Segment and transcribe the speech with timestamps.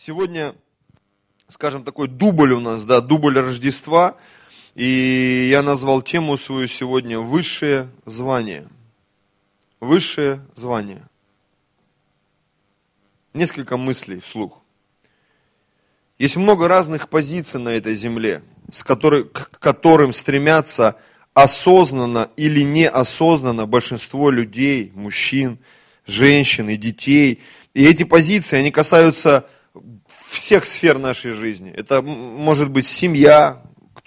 [0.00, 0.54] Сегодня,
[1.48, 4.16] скажем, такой дубль у нас, да, дубль Рождества.
[4.76, 8.68] И я назвал тему свою сегодня «Высшее звание».
[9.80, 11.02] Высшее звание.
[13.34, 14.62] Несколько мыслей вслух.
[16.16, 20.94] Есть много разных позиций на этой земле, с которой, к которым стремятся
[21.34, 25.58] осознанно или неосознанно большинство людей, мужчин,
[26.06, 27.42] женщин и детей.
[27.74, 29.48] И эти позиции, они касаются
[30.38, 31.70] всех сфер нашей жизни.
[31.70, 33.62] Это может быть семья,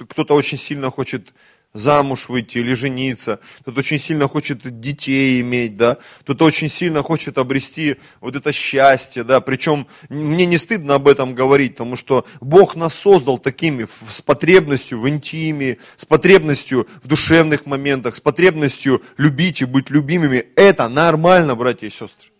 [0.07, 1.33] кто-то очень сильно хочет
[1.73, 7.37] замуж выйти или жениться, кто-то очень сильно хочет детей иметь, да, кто-то очень сильно хочет
[7.37, 12.75] обрести вот это счастье, да, причем мне не стыдно об этом говорить, потому что Бог
[12.75, 19.61] нас создал такими, с потребностью в интиме, с потребностью в душевных моментах, с потребностью любить
[19.61, 20.45] и быть любимыми.
[20.55, 22.31] Это нормально, братья и сестры.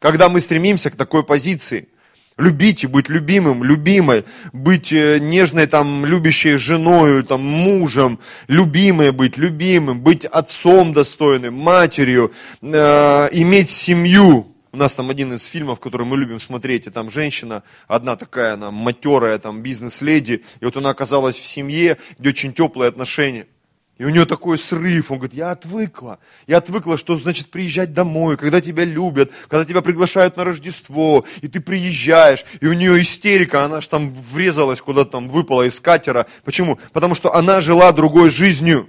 [0.00, 1.88] Когда мы стремимся к такой позиции–
[2.36, 9.36] любить и быть любимым, любимой, быть э, нежной, там, любящей женой, там, мужем, любимой быть,
[9.36, 14.54] любимым, быть отцом достойным, матерью, э, иметь семью.
[14.72, 18.54] У нас там один из фильмов, который мы любим смотреть, и там женщина, одна такая,
[18.54, 23.46] она матерая, там, бизнес-леди, и вот она оказалась в семье, где очень теплые отношения.
[24.00, 28.38] И у нее такой срыв, он говорит, я отвыкла, я отвыкла, что значит приезжать домой,
[28.38, 33.62] когда тебя любят, когда тебя приглашают на Рождество, и ты приезжаешь, и у нее истерика,
[33.62, 36.26] она же там врезалась куда-то там, выпала из катера.
[36.44, 36.78] Почему?
[36.94, 38.88] Потому что она жила другой жизнью.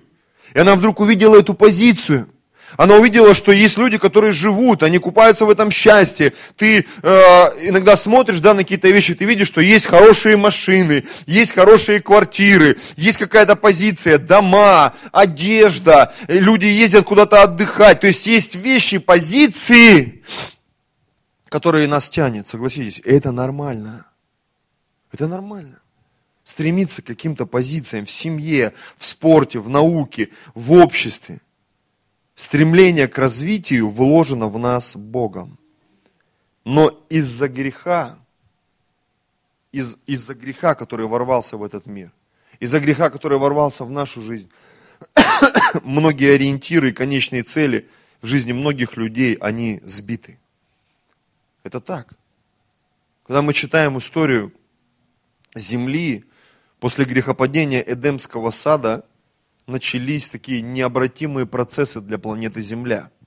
[0.54, 2.30] И она вдруг увидела эту позицию–
[2.78, 6.34] она увидела, что есть люди, которые живут, они купаются в этом счастье.
[6.56, 7.12] Ты э,
[7.68, 12.78] иногда смотришь да, на какие-то вещи, ты видишь, что есть хорошие машины, есть хорошие квартиры,
[12.96, 18.00] есть какая-то позиция, дома, одежда, люди ездят куда-то отдыхать.
[18.00, 20.24] То есть есть вещи, позиции,
[21.50, 23.02] которые нас тянет, согласитесь.
[23.04, 24.06] Это нормально.
[25.12, 25.78] Это нормально
[26.44, 31.40] стремиться к каким-то позициям в семье, в спорте, в науке, в обществе
[32.36, 35.58] стремление к развитию вложено в нас Богом.
[36.64, 38.20] Но из-за греха,
[39.72, 42.12] из, из-за греха, который ворвался в этот мир,
[42.60, 44.50] из-за греха, который ворвался в нашу жизнь,
[45.84, 47.90] многие ориентиры и конечные цели
[48.22, 50.38] в жизни многих людей, они сбиты.
[51.64, 52.14] Это так.
[53.26, 54.52] Когда мы читаем историю
[55.56, 56.26] земли
[56.80, 59.06] после грехопадения Эдемского сада,
[59.68, 63.12] начались такие необратимые процессы для планеты Земля–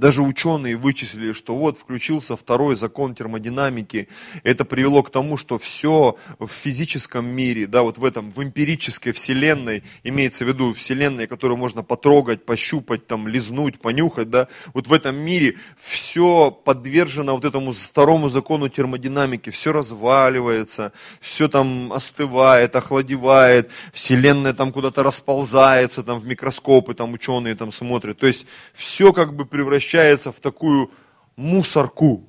[0.00, 4.08] даже ученые вычислили, что вот включился второй закон термодинамики.
[4.42, 9.12] Это привело к тому, что все в физическом мире, да, вот в этом, в эмпирической
[9.12, 14.92] вселенной, имеется в виду вселенной, которую можно потрогать, пощупать, там, лизнуть, понюхать, да, вот в
[14.92, 23.70] этом мире все подвержено вот этому второму закону термодинамики, все разваливается, все там остывает, охладевает,
[23.92, 28.18] вселенная там куда-то расползается, там в микроскопы, там ученые там смотрят.
[28.18, 30.90] То есть все как бы превращается превращается в такую
[31.36, 32.24] мусорку,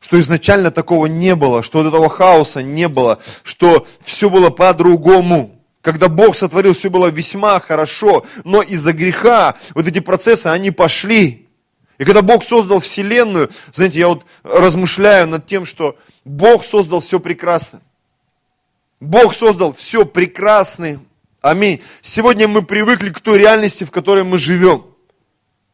[0.00, 5.56] что изначально такого не было, что вот этого хаоса не было, что все было по-другому.
[5.82, 11.48] Когда Бог сотворил, все было весьма хорошо, но из-за греха вот эти процессы, они пошли.
[11.98, 17.18] И когда Бог создал Вселенную, знаете, я вот размышляю над тем, что Бог создал все
[17.18, 17.80] прекрасно.
[19.00, 21.00] Бог создал все прекрасное.
[21.40, 21.80] Аминь.
[22.02, 24.84] Сегодня мы привыкли к той реальности, в которой мы живем.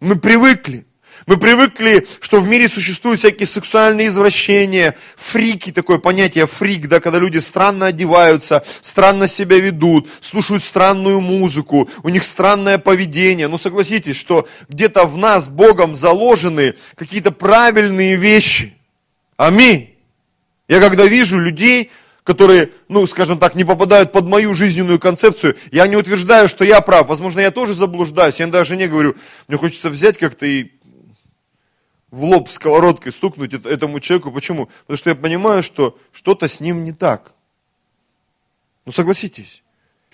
[0.00, 0.86] Мы привыкли.
[1.26, 7.19] Мы привыкли, что в мире существуют всякие сексуальные извращения, фрики, такое понятие фрик, да, когда
[7.19, 13.47] люди странно одеваются, странно себя ведут, слушают странную музыку, у них странное поведение.
[13.47, 18.76] Но ну, согласитесь, что где-то в нас Богом заложены какие-то правильные вещи.
[19.36, 19.94] Аминь.
[20.69, 21.91] Я когда вижу людей,
[22.22, 26.80] которые, ну, скажем так, не попадают под мою жизненную концепцию, я не утверждаю, что я
[26.80, 27.06] прав.
[27.08, 28.41] Возможно, я тоже заблуждаюсь.
[28.41, 29.14] Я даже не говорю,
[29.47, 30.70] мне хочется взять как-то и
[32.14, 34.30] в лоб сковородкой стукнуть этому человеку.
[34.30, 34.69] Почему?
[34.82, 37.33] Потому что я понимаю, что что-то с ним не так.
[38.86, 39.62] Ну, согласитесь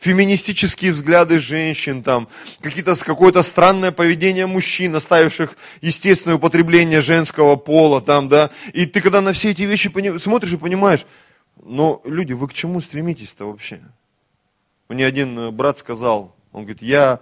[0.00, 2.26] феминистические взгляды женщин, там,
[2.62, 9.20] какие-то, какое-то странное поведение мужчин, оставивших естественное употребление женского пола, там, да, и ты когда
[9.20, 11.04] на все эти вещи смотришь и понимаешь,
[11.62, 13.82] но люди, вы к чему стремитесь-то вообще?
[14.88, 17.20] Мне один э, брат сказал, он говорит, я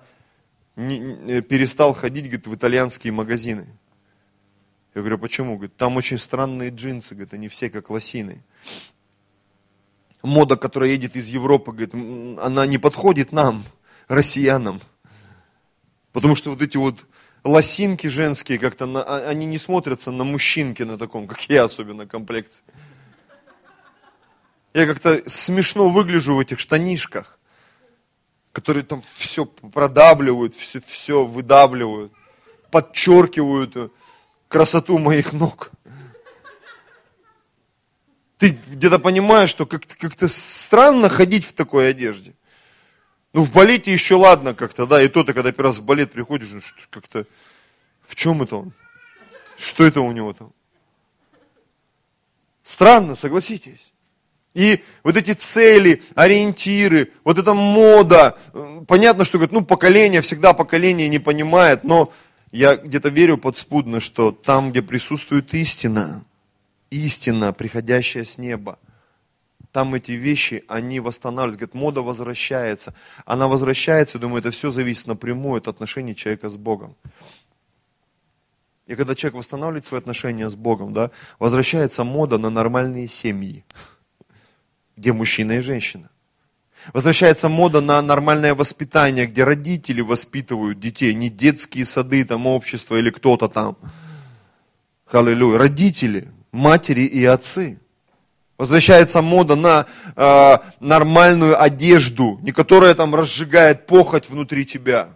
[0.77, 3.67] не, не, перестал ходить говорит, в итальянские магазины.
[4.95, 5.57] Я говорю, почему?
[5.57, 8.43] Говорит, там очень странные джинсы, говорит, они все как лосины.
[10.23, 13.65] Мода, которая едет из Европы, говорит, она не подходит нам,
[14.09, 14.81] россиянам.
[16.13, 17.07] Потому что вот эти вот
[17.45, 22.07] лосинки женские, как-то на, а, они не смотрятся на мужчинки на таком, как я особенно,
[22.07, 22.65] комплекции.
[24.75, 27.39] Я как-то смешно выгляжу в этих штанишках,
[28.53, 32.13] которые там все продавливают, все, все выдавливают,
[32.71, 33.93] подчеркивают
[34.49, 35.71] красоту моих ног.
[38.39, 42.35] Ты где-то понимаешь, что как-то как странно ходить в такой одежде.
[43.33, 46.13] Ну, в балете еще ладно как-то, да, и то ты, когда первый раз в балет
[46.13, 46.61] приходишь, ну,
[46.91, 47.27] как-то,
[48.07, 48.73] в чем это он?
[49.57, 50.53] Что это у него там?
[52.63, 53.93] Странно, согласитесь.
[54.55, 58.39] И вот эти цели, ориентиры, вот эта мода,
[58.87, 62.13] понятно, что говорит, ну, поколение, всегда поколение не понимает, но
[62.51, 66.25] я где-то верю подспудно, что там, где присутствует истина,
[66.91, 68.79] истина, приходящая с неба,
[69.73, 71.67] там эти вещи, они восстанавливаются.
[71.67, 72.95] Говорит, мода возвращается.
[73.27, 76.97] Она возвращается, думаю, это все зависит напрямую от отношений человека с Богом.
[78.87, 83.65] И когда человек восстанавливает свои отношения с Богом, да, возвращается мода на нормальные семьи,
[84.97, 86.09] где мужчина и женщина.
[86.93, 93.11] Возвращается мода на нормальное воспитание, где родители воспитывают детей, не детские сады, там, общество или
[93.11, 93.77] кто-то там.
[95.11, 95.59] Аллилуйя.
[95.59, 97.79] Родители, матери и отцы.
[98.57, 99.87] Возвращается мода на
[100.17, 105.11] э, нормальную одежду, не которая там разжигает похоть внутри тебя,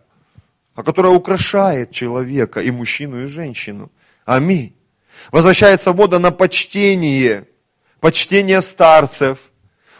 [0.74, 3.90] а которая украшает человека, и мужчину, и женщину.
[4.24, 4.76] Аминь.
[5.32, 7.48] Возвращается мода на почтение,
[8.00, 9.38] почтение старцев,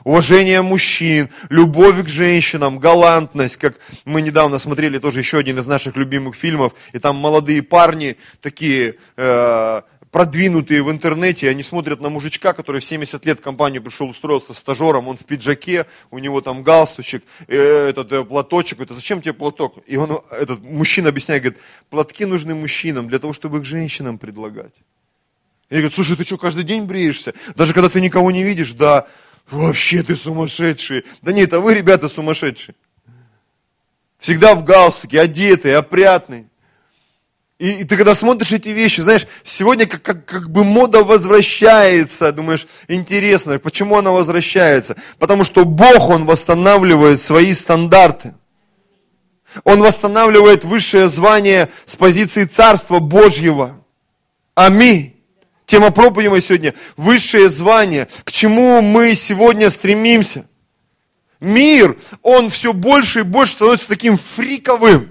[0.04, 5.96] уважение мужчин, любовь к женщинам, галантность, как мы недавно смотрели тоже еще один из наших
[5.96, 9.82] любимых фильмов, и там молодые парни такие э,
[10.12, 14.52] продвинутые в интернете, они смотрят на мужичка, который в 70 лет в компанию пришел, устроился
[14.52, 19.32] стажером, он в пиджаке, у него там галстучек, э, этот э, платочек, это зачем тебе
[19.32, 19.78] платок?
[19.87, 24.75] И он, этот мужчина объясняет, говорит, платки нужны мужчинам для того, чтобы их женщинам предлагать.
[25.70, 27.32] И говорит, слушай, ты что, каждый день бреешься?
[27.56, 28.75] Даже когда ты никого не видишь?
[28.75, 29.06] Да,
[29.52, 31.04] вообще ты сумасшедший.
[31.20, 32.75] Да нет, а вы, ребята, сумасшедшие.
[34.19, 36.46] Всегда в галстуке, одетый, опрятный.
[37.58, 42.32] И, и ты когда смотришь эти вещи, знаешь, сегодня как, как, как бы мода возвращается,
[42.32, 44.96] думаешь, интересно, почему она возвращается?
[45.19, 48.34] Потому что Бог, Он восстанавливает свои стандарты.
[49.64, 53.84] Он восстанавливает высшее звание с позиции Царства Божьего.
[54.54, 55.21] Аминь.
[55.72, 58.06] Тема проповеди мы сегодня– высшее звание.
[58.24, 60.44] К чему мы сегодня стремимся?
[61.40, 65.08] Мир, он все больше и больше становится таким фриковым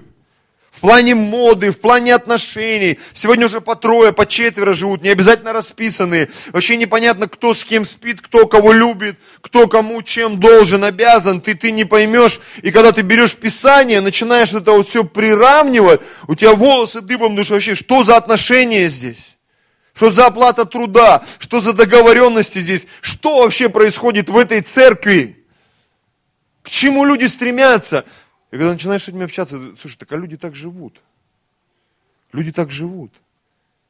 [0.82, 2.98] плане моды, в плане отношений.
[3.12, 6.28] Сегодня уже по трое, по четверо живут, не обязательно расписанные.
[6.50, 11.40] Вообще непонятно, кто с кем спит, кто кого любит, кто кому чем должен, обязан.
[11.40, 12.40] Ты, ты не поймешь.
[12.62, 17.50] И когда ты берешь Писание, начинаешь это вот все приравнивать, у тебя волосы дыбом, думаешь
[17.50, 19.31] вообще, что за отношения здесь?
[19.94, 21.24] Что за оплата труда?
[21.38, 22.82] Что за договоренности здесь?
[23.00, 25.44] Что вообще происходит в этой церкви?
[26.62, 28.04] К чему люди стремятся?
[28.50, 31.00] И когда начинаешь с этими общаться, слушай, так а люди так живут.
[32.32, 33.12] Люди так живут.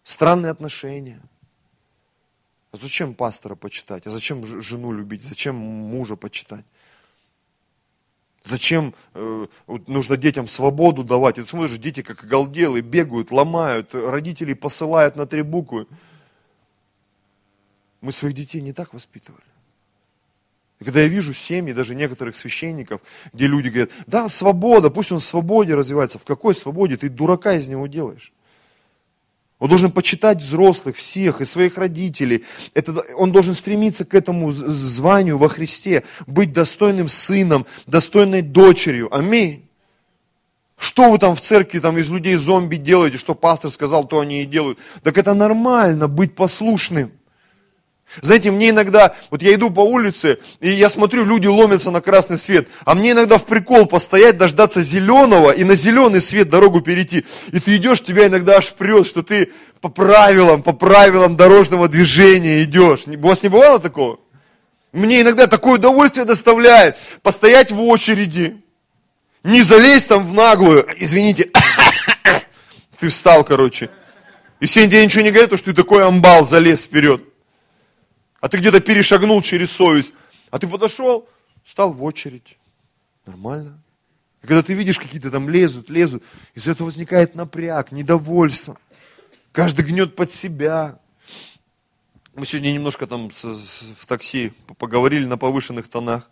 [0.03, 1.21] Странные отношения.
[2.73, 4.07] А зачем пастора почитать?
[4.07, 5.23] А зачем жену любить?
[5.25, 6.65] Зачем мужа почитать?
[8.45, 9.47] Зачем э,
[9.87, 11.39] нужно детям свободу давать?
[11.39, 15.87] И ты смотришь, дети как оголделые, бегают, ломают, родители посылают на три буквы.
[18.01, 19.45] Мы своих детей не так воспитывали.
[20.81, 23.01] И когда я вижу семьи, даже некоторых священников,
[23.33, 26.19] где люди говорят, да, свобода, пусть он в свободе развивается.
[26.19, 26.97] В какой свободе?
[26.97, 28.33] Ты дурака из него делаешь.
[29.63, 32.45] Он должен почитать взрослых, всех, и своих родителей.
[32.75, 39.09] Это, он должен стремиться к этому званию во Христе, быть достойным сыном, достойной дочерью.
[39.15, 39.69] Аминь.
[40.77, 44.43] Что вы там в церкви там из людей зомби делаете, что пастор сказал, то они
[44.43, 44.81] и делают.
[45.05, 47.13] Так это нормально быть послушным.
[48.21, 52.37] Знаете, мне иногда, вот я иду по улице, и я смотрю, люди ломятся на красный
[52.37, 57.25] свет, а мне иногда в прикол постоять, дождаться зеленого и на зеленый свет дорогу перейти.
[57.53, 59.51] И ты идешь, тебя иногда аж прет, что ты
[59.81, 63.05] по правилам, по правилам дорожного движения идешь.
[63.07, 64.21] У вас не бывало такого?
[64.93, 68.63] Мне иногда такое удовольствие доставляет постоять в очереди,
[69.43, 71.51] не залезть там в наглую, извините,
[72.99, 73.89] ты встал, короче.
[74.61, 77.32] И все тебе ничего не говорят, что ты такой амбал залез вперед
[78.43, 80.13] а ты где-то перешагнул через совесть,
[80.51, 81.29] а ты подошел,
[81.65, 82.59] стал в очередь.
[83.25, 83.81] Нормально.
[84.43, 88.77] И когда ты видишь, какие-то там лезут, лезут, из этого возникает напряг, недовольство.
[89.53, 90.99] Каждый гнет под себя.
[92.35, 96.29] Мы сегодня немножко там в такси поговорили на повышенных тонах.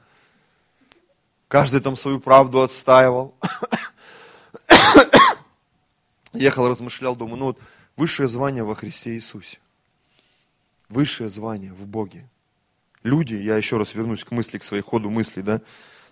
[1.46, 3.36] Каждый там свою правду отстаивал.
[6.32, 7.58] Ехал, размышлял, думаю, ну вот
[7.96, 9.58] высшее звание во Христе Иисусе
[10.90, 12.28] высшее звание в Боге.
[13.02, 15.62] Люди, я еще раз вернусь к мысли, к своей ходу мысли, да,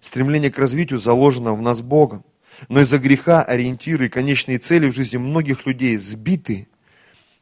[0.00, 2.24] стремление к развитию заложено в нас Богом.
[2.68, 6.68] Но из-за греха ориентиры и конечные цели в жизни многих людей сбиты.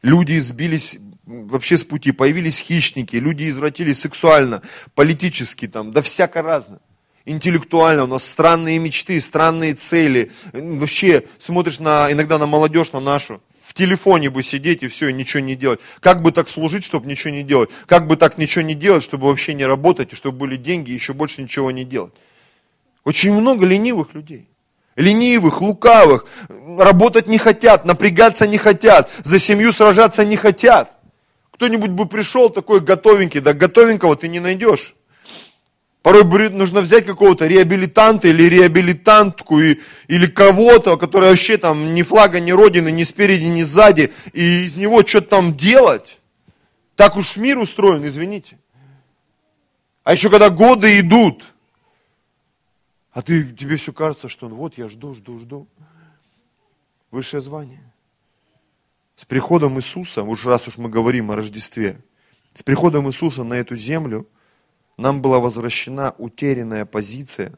[0.02, 4.62] Люди сбились вообще с пути, появились хищники, люди извратились сексуально,
[4.94, 6.80] политически, там, да всяко разно.
[7.24, 10.30] Интеллектуально у нас странные мечты, странные цели.
[10.52, 13.42] Вообще смотришь на, иногда на молодежь, на нашу,
[13.76, 15.80] телефоне бы сидеть и все, и ничего не делать.
[16.00, 17.70] Как бы так служить, чтобы ничего не делать?
[17.86, 20.94] Как бы так ничего не делать, чтобы вообще не работать, и чтобы были деньги, и
[20.94, 22.12] еще больше ничего не делать?
[23.04, 24.48] Очень много ленивых людей.
[24.96, 30.92] Ленивых, лукавых, работать не хотят, напрягаться не хотят, за семью сражаться не хотят.
[31.52, 34.95] Кто-нибудь бы пришел такой готовенький, да готовенького ты не найдешь.
[36.06, 42.38] Порой нужно взять какого-то реабилитанта или реабилитантку и, или кого-то, который вообще там ни флага,
[42.38, 46.20] ни родины, ни спереди, ни сзади, и из него что-то там делать.
[46.94, 48.56] Так уж мир устроен, извините.
[50.04, 51.44] А еще когда годы идут,
[53.10, 55.66] а ты, тебе все кажется, что вот я жду, жду, жду.
[57.10, 57.82] Высшее звание.
[59.16, 61.98] С приходом Иисуса, уж раз уж мы говорим о Рождестве,
[62.54, 64.28] с приходом Иисуса на эту землю
[64.96, 67.52] нам была возвращена утерянная позиция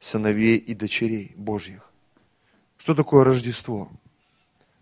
[0.00, 1.90] сыновей и дочерей Божьих.
[2.76, 3.90] Что такое Рождество?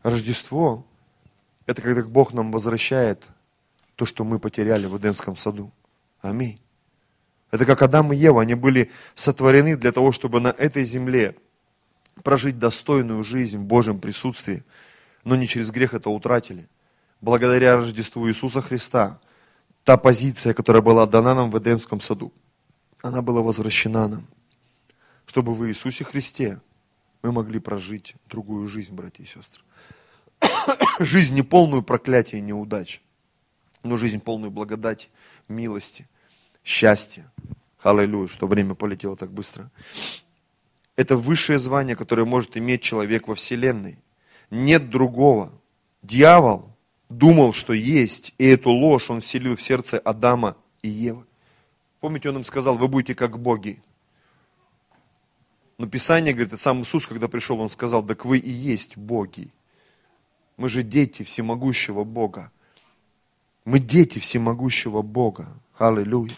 [0.03, 0.87] Рождество–
[1.67, 3.23] это когда Бог нам возвращает
[3.95, 5.73] то, что мы потеряли в Эдемском саду.
[6.21, 6.61] Аминь.
[7.51, 11.37] Это как Адам и Ева, они были сотворены для того, чтобы на этой земле
[12.23, 14.65] прожить достойную жизнь в Божьем присутствии–
[15.27, 16.69] но не через грех это утратили.
[17.21, 19.21] Благодаря Рождеству Иисуса Христа,
[19.87, 22.33] та позиция, которая была дана нам в Эдемском саду,
[23.03, 24.27] она была возвращена нам,
[25.27, 26.61] чтобы в Иисусе Христе
[27.23, 29.63] мы могли прожить другую жизнь, братья и сестры.
[30.99, 33.01] жизнь не полную проклятия и неудач,
[33.85, 35.09] но жизнь полную благодати,
[35.47, 36.09] милости,
[36.65, 37.31] счастья.
[37.81, 39.71] Аллилуйя, что время полетело так быстро.
[40.97, 44.01] Это высшее звание, которое может иметь человек во Вселенной
[44.51, 45.53] нет другого.
[46.03, 46.76] Дьявол
[47.09, 51.25] думал, что есть, и эту ложь он вселил в сердце Адама и Евы.
[52.01, 53.83] Помните, он им сказал, вы будете как боги.
[55.79, 59.51] Но Писание говорит, это сам Иисус, когда пришел, он сказал, так вы и есть боги.
[60.57, 62.51] Мы же дети всемогущего Бога.
[63.65, 65.49] Мы дети всемогущего Бога.
[65.77, 66.37] Аллилуйя.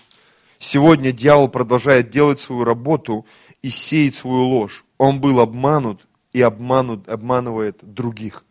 [0.58, 3.26] Сегодня дьявол продолжает делать свою работу
[3.62, 4.84] и сеять свою ложь.
[4.96, 8.44] Он был обманут, и обманут, обманывает других.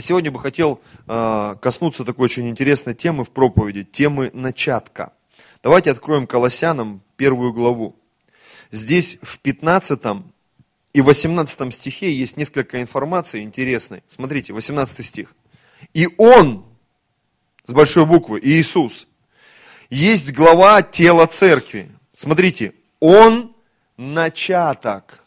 [0.00, 5.12] Сегодня бы хотел э, коснуться такой очень интересной темы в проповеди, темы начатка.
[5.62, 7.94] Давайте откроем Колоссянам первую главу.
[8.72, 10.00] Здесь в 15
[10.94, 14.02] и 18 стихе есть несколько информации интересной.
[14.08, 15.32] Смотрите, 18 стих.
[15.92, 16.64] И Он,
[17.64, 19.06] с большой буквы, Иисус,
[19.90, 21.90] есть глава тела церкви.
[22.14, 23.54] Смотрите, Он
[23.96, 25.22] начаток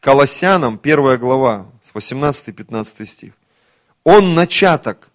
[0.00, 3.32] Колоссянам, первая глава, 18-15 стих.
[4.04, 5.08] Он начаток,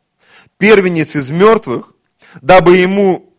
[0.58, 1.94] первенец из мертвых,
[2.42, 3.34] дабы, ему,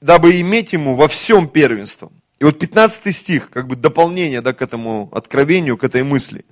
[0.00, 2.10] дабы иметь ему во всем первенство.
[2.38, 6.44] И вот 15 стих, как бы дополнение да, к этому откровению, к этой мысли.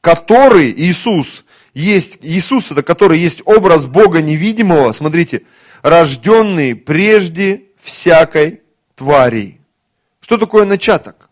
[0.00, 5.42] Который Иисус есть, Иисус это который есть образ Бога невидимого, смотрите,
[5.82, 8.62] рожденный прежде всякой
[8.94, 9.60] твари.
[10.20, 11.28] Что такое начаток?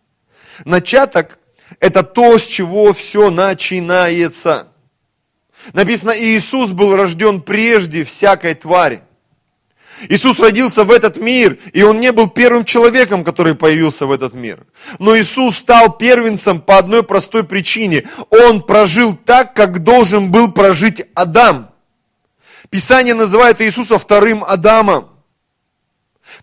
[0.65, 1.39] Начаток
[1.81, 4.69] это то, с чего все начинается.
[5.73, 9.03] Написано, Иисус был рожден прежде всякой твари.
[10.09, 14.35] Иисус родился в этот мир, и Он не был первым человеком, который появился в этот
[14.35, 14.67] мир.
[14.99, 18.09] Но Иисус стал первенцем по одной простой причине.
[18.29, 21.71] Он прожил так, как должен был прожить Адам.
[22.69, 25.16] Писание называет Иисуса вторым Адамом.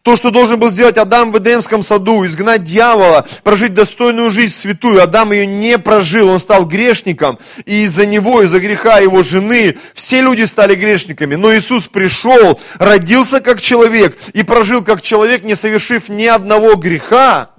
[0.04, 5.02] То, что должен был сделать Адам в Эдемском саду, изгнать дьявола, прожить достойную жизнь святую,
[5.02, 10.22] Адам ее не прожил, он стал грешником, и из-за него, из-за греха его жены, все
[10.22, 11.36] люди стали грешниками.
[11.36, 17.52] Но Иисус пришел, родился как человек и прожил как человек, не совершив ни одного греха.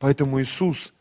[0.00, 0.92] Поэтому Иисус,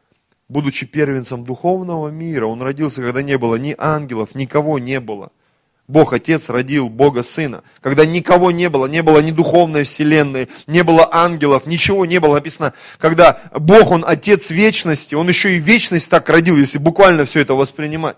[0.47, 5.31] будучи первенцем духовного мира, он родился, когда не было ни ангелов, никого не было–
[5.87, 10.83] Бог Отец родил Бога Сына, когда никого не было, не было ни духовной вселенной, не
[10.83, 12.35] было ангелов, ничего не было.
[12.35, 17.41] Написано, когда Бог, Он Отец вечности, Он еще и вечность так родил, если буквально все
[17.41, 18.15] это воспринимать.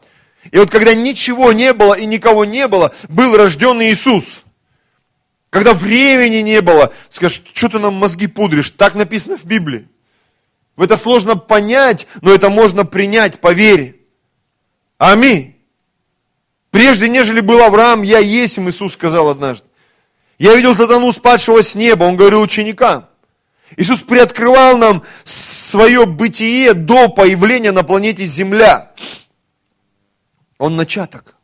[0.51, 4.43] И вот когда ничего не было и никого не было, был рожден Иисус.
[5.49, 9.87] Когда времени не было, скажешь, что ты нам мозги пудришь, так написано в Библии.
[10.77, 13.95] Это сложно понять, но это можно принять по вере.
[14.97, 15.52] Аминь.
[16.83, 19.65] Прежде, нежели был Авраам, я есть им, Иисус сказал однажды.
[20.37, 23.07] Я видел сатану, спадшего с неба, он говорил ученикам.
[23.77, 28.91] Иисус приоткрывал нам свое бытие до появления на планете Земля.
[30.57, 31.37] Он начаток,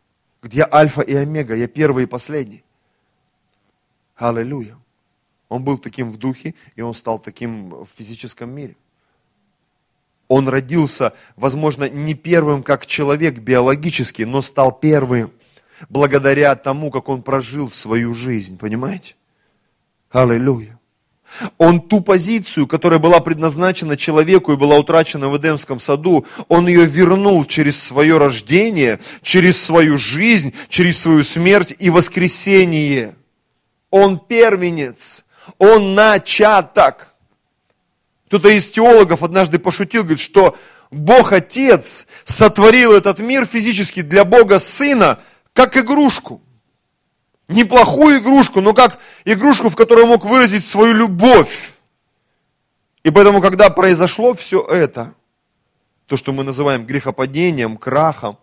[0.43, 2.65] где альфа и омега, я первый и последний.
[4.17, 4.77] Аллилуйя.
[5.48, 8.75] Он был таким в духе, и он стал таким в физическом мире.
[10.29, 15.31] Он родился, возможно, не первым как человек биологически, но стал первым
[15.89, 18.57] благодаря тому, как он прожил свою жизнь.
[18.57, 19.15] Понимаете?
[20.12, 20.79] Аллилуйя.
[21.57, 26.86] Он ту позицию, которая была предназначена человеку и была утрачена в Эдемском саду, он ее
[26.86, 33.15] вернул через свое рождение, через свою жизнь, через свою смерть и воскресение.
[33.91, 35.24] Он первенец,
[35.57, 37.09] он начаток.
[38.29, 40.57] Кто-то из теологов однажды пошутил, говорит, что
[40.89, 45.19] Бог Отец сотворил этот мир физически для Бога Сына,
[45.53, 46.41] как игрушку
[47.50, 51.74] неплохую игрушку, но как игрушку, в которой мог выразить свою любовь.
[53.03, 55.15] И поэтому, когда произошло все это,
[56.05, 58.38] то, что мы называем грехопадением, крахом,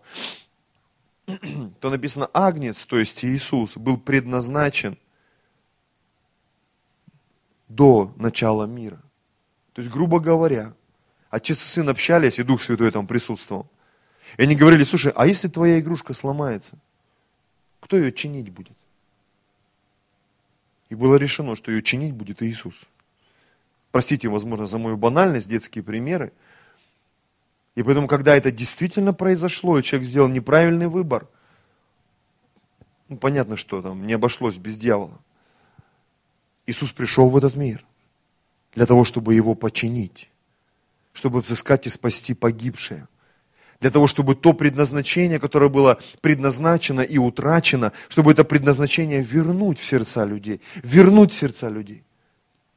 [1.79, 4.97] то написано Агнец, то есть Иисус, был предназначен
[7.67, 9.01] до начала мира.
[9.77, 10.73] То есть, грубо говоря,
[11.29, 13.69] Отец и Сын общались, и Дух Святой там присутствовал.
[14.35, 16.79] И они говорили, слушай, а если твоя игрушка сломается,
[17.79, 18.75] кто ее чинить будет?
[20.89, 22.85] И было решено, что ее чинить будет Иисус.
[23.91, 26.33] Простите, возможно, за мою банальность, детские примеры.
[27.75, 31.27] И поэтому, когда это действительно произошло, и человек сделал неправильный выбор,
[33.09, 35.19] ну, понятно, что там не обошлось без дьявола.
[36.65, 37.86] Иисус пришел в этот мир
[38.73, 40.29] для того, чтобы его починить,
[41.13, 43.07] чтобы взыскать и спасти погибшее–
[43.79, 49.85] для того, чтобы то предназначение, которое было предназначено и утрачено, чтобы это предназначение вернуть в
[49.85, 52.03] сердца людей, вернуть в сердца людей.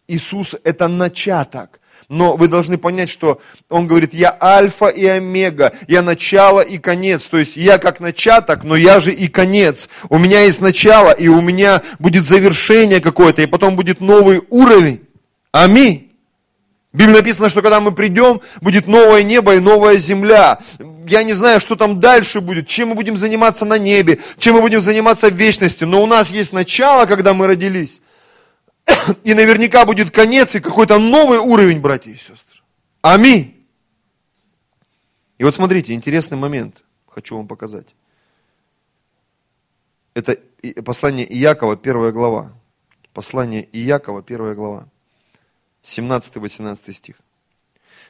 [0.09, 1.81] Иисус– это начаток.
[2.09, 7.27] Но вы должны понять, что Он говорит, я альфа и омега, я начало и конец.
[7.27, 9.89] То есть я как начаток, но я же и конец.
[10.09, 15.07] У меня есть начало, и у меня будет завершение какое-то, и потом будет новый уровень.
[15.53, 16.11] Аминь.
[16.93, 20.61] В Библии написано, что когда мы придем, будет новое небо и новая земля.
[21.07, 24.61] Я не знаю, что там дальше будет, чем мы будем заниматься на небе, чем мы
[24.61, 25.85] будем заниматься в вечности.
[25.85, 28.01] Но у нас есть начало, когда мы родились.
[29.25, 32.63] И наверняка будет конец и какой-то новый уровень, братья и сестры.
[33.03, 33.67] Аминь.
[35.39, 37.87] И вот смотрите, интересный момент хочу вам показать.
[40.15, 40.37] Это
[40.85, 42.53] послание Иакова, первая глава.
[43.13, 44.89] Послание Иакова, первая глава.
[45.83, 47.17] 17-18 стих.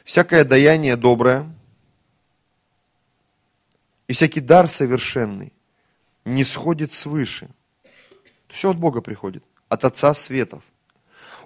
[0.05, 1.53] «Всякое даяние доброе
[4.09, 5.53] и всякий дар совершенный
[6.25, 7.51] не сходит свыше».
[8.49, 10.63] Все от Бога приходит, от Отца Светов,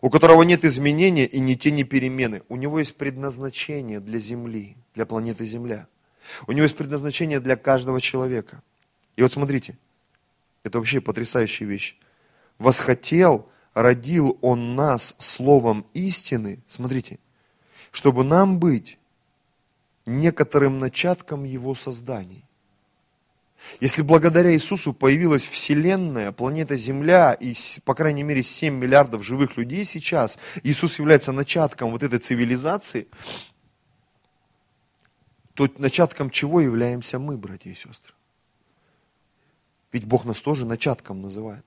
[0.00, 2.42] у которого нет изменения и ни тени перемены.
[2.48, 5.86] У него есть предназначение для Земли, для планеты Земля.
[6.46, 8.62] У него есть предназначение для каждого человека.
[9.16, 9.76] И вот смотрите,
[10.62, 11.96] это вообще потрясающая вещь.
[12.58, 17.18] Восхотел родил Он нас словом истины, смотрите,
[17.90, 18.98] чтобы нам быть
[20.06, 22.44] некоторым начатком Его созданий.
[23.80, 29.84] Если благодаря Иисусу появилась Вселенная, планета Земля и, по крайней мере, 7 миллиардов живых людей
[29.84, 33.08] сейчас, Иисус является начатком вот этой цивилизации,
[35.54, 38.12] то начатком чего являемся мы, братья и сестры?
[39.92, 41.64] Ведь Бог нас тоже начатком называет.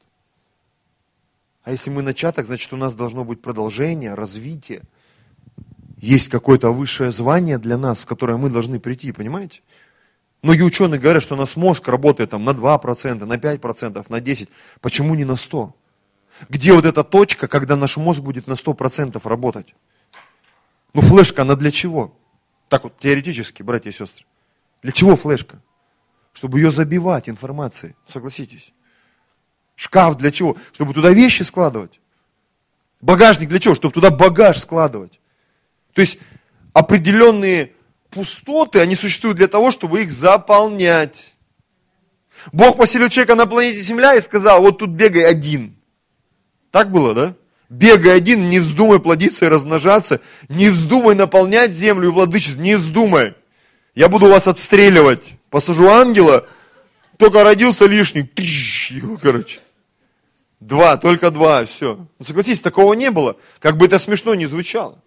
[1.67, 4.84] А если мы начаток, значит у нас должно быть продолжение, развитие.
[5.97, 9.60] Есть какое-то высшее звание для нас, в которое мы должны прийти, понимаете?
[10.41, 14.47] Многие ученые говорят, что у нас мозг работает там на 2%, на 5%, на 10%.
[14.80, 15.73] Почему не на 100%?
[16.47, 19.75] Где вот эта точка, когда наш мозг будет на 100% работать?
[20.93, 22.17] Ну флешка, она для чего?
[22.69, 24.25] Так вот, теоретически, братья и сестры.
[24.84, 25.62] Для чего флешка?
[26.32, 28.71] Чтобы ее забивать информацией, согласитесь.
[29.78, 30.58] Шкаф для чего?
[30.74, 32.02] Чтобы туда вещи складывать.
[33.00, 33.76] Багажник для чего?
[33.76, 35.20] Чтобы туда багаж складывать.
[35.94, 36.18] То есть
[36.74, 37.74] определенные
[38.10, 41.36] пустоты, они существуют для того, чтобы их заполнять.
[42.52, 45.76] Бог поселил человека на планете Земля и сказал, вот тут бегай один.
[46.72, 47.36] Так было, да?
[47.70, 53.36] Бегай один, не вздумай плодиться и размножаться, не вздумай наполнять землю и владычество, не вздумай.
[53.94, 55.36] Я буду вас отстреливать.
[55.52, 56.48] Посажу ангела,
[57.18, 59.60] только родился лишний, тыщ, его, короче.
[60.60, 62.08] Два, только два, все.
[62.20, 62.26] Ну,
[62.63, 65.02] такого не было, как бы это смешно не звучало.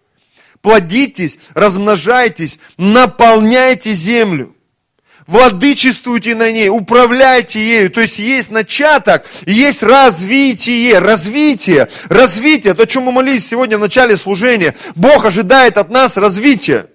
[0.61, 4.55] Плодитесь, размножайтесь, наполняйте землю.
[5.27, 7.91] владычествуйте на ней, управляйте ею.
[7.91, 12.73] То есть есть начаток, есть развитие, развитие, развитие.
[12.73, 14.75] То, о чем мы молились сегодня в начале служения.
[14.95, 16.87] Бог ожидает от нас развития.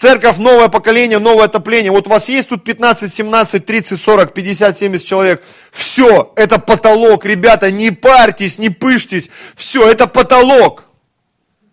[0.00, 1.92] Церковь, новое поколение, новое отопление.
[1.92, 5.44] Вот у вас есть тут 15, 17, 30, 40, 50, 70 человек.
[5.72, 9.28] Все, это потолок, ребята, не парьтесь, не пышьтесь.
[9.56, 10.84] Все, это потолок.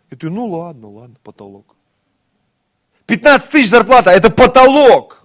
[0.09, 1.73] И ты, ну ладно, ладно, потолок.
[3.05, 5.21] 15 тысяч зарплата, это потолок.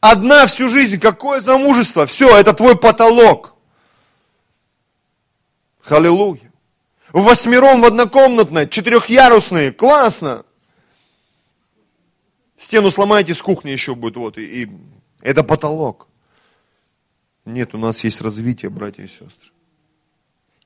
[0.00, 3.54] Одна всю жизнь, какое замужество, все, это твой потолок.
[5.82, 6.40] Халилуя.
[7.12, 10.45] В восьмером в однокомнатной, четырехъярусные, классно.
[12.58, 14.70] Стену сломаете, с кухни еще будет, вот, и, и
[15.20, 16.08] это потолок.
[17.44, 19.50] Нет, у нас есть развитие, братья и сестры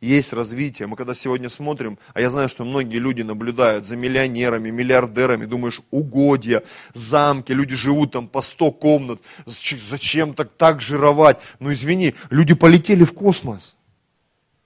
[0.01, 0.89] есть развитие.
[0.89, 5.83] Мы когда сегодня смотрим, а я знаю, что многие люди наблюдают за миллионерами, миллиардерами, думаешь,
[5.91, 6.63] угодья,
[6.95, 11.39] замки, люди живут там по 100 комнат, зачем так, так жировать?
[11.59, 13.77] Ну извини, люди полетели в космос,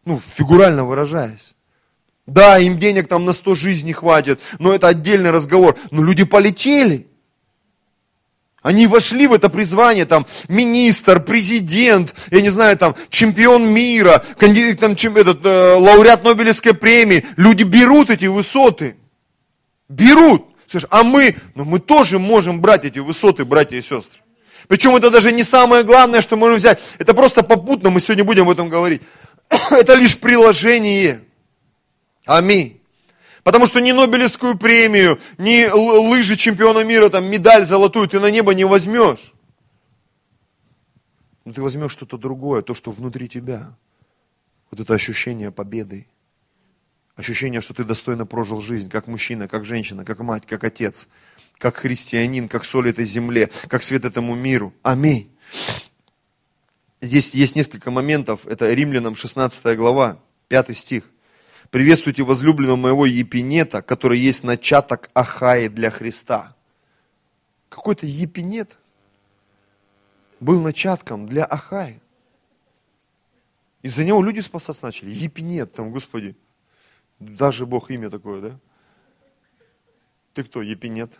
[0.05, 1.55] ну фигурально выражаясь.
[2.27, 5.77] Да, им денег там на 100 жизней хватит, но это отдельный разговор.
[5.91, 7.07] Но люди полетели.
[8.65, 14.81] Они вошли в это призвание, там, министр, президент, я не знаю, там, чемпион мира, кандидат,
[14.81, 17.27] там, чем, этот, э, лауреат Нобелевской премии.
[17.37, 18.97] Люди берут эти высоты.
[19.91, 20.47] Берут.
[20.67, 24.23] Слышь, а мы, ну мы тоже можем брать эти высоты, братья и сестры.
[24.67, 26.81] Причем это даже не самое главное, что можем взять.
[26.99, 29.03] Это просто попутно, мы сегодня будем об этом говорить.
[29.71, 31.21] это лишь приложение.
[32.25, 32.81] Аминь.
[33.45, 38.55] Потому что ни Нобелевскую премию, ни лыжи чемпиона мира, там, медаль золотую ты на небо
[38.55, 39.35] не возьмешь.
[41.45, 43.77] Но ты возьмешь что-то другое, то, что внутри тебя.
[44.71, 46.07] Вот это ощущение победы.
[47.17, 51.07] Ощущение, что ты достойно прожил жизнь, как мужчина, как женщина, как мать, как отец,
[51.59, 54.73] как христианин, как соль этой земле, как свет этому миру.
[54.83, 55.31] Аминь.
[57.03, 58.47] Здесь есть несколько моментов.
[58.47, 61.05] Это Римлянам 16 глава, 5 стих.
[61.75, 66.55] Приветствуйте возлюбленного моего Епинета, который есть начаток Ахаи для Христа.
[67.69, 68.79] Какой-то Епинет
[70.39, 72.01] был начатком для Ахаи.
[73.83, 75.11] Из-за него люди спасаться начали.
[75.11, 76.37] Епинет, там, Господи,
[77.19, 78.61] даже Бог имя такое, да?
[80.33, 81.11] Ты кто, Епинет?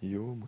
[0.00, 0.38] ё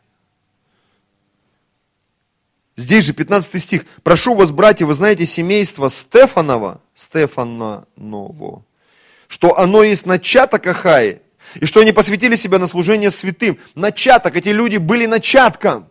[2.82, 3.82] Здесь же 15 стих.
[4.02, 8.64] Прошу вас, братья, вы знаете семейство Стефанова, Стефаново,
[9.28, 11.20] что оно есть начаток Ахаи,
[11.60, 13.56] и что они посвятили себя на служение святым.
[13.76, 15.88] Начаток, эти люди были начатком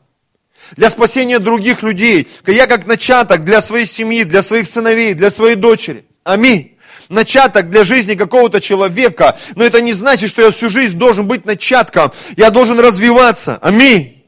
[0.75, 2.27] для спасения других людей.
[2.45, 6.03] Я как начаток для своей семьи, для своих сыновей, для своей дочери.
[6.25, 6.77] Аминь.
[7.07, 9.39] Начаток для жизни какого-то человека.
[9.55, 12.11] Но это не значит, что я всю жизнь должен быть начатком.
[12.35, 13.57] Я должен развиваться.
[13.61, 14.20] Аминь.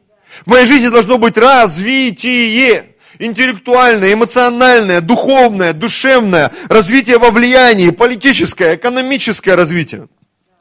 [0.45, 2.89] В моей жизни должно быть развитие.
[3.19, 10.07] Интеллектуальное, эмоциональное, духовное, душевное, развитие во влиянии, политическое, экономическое развитие.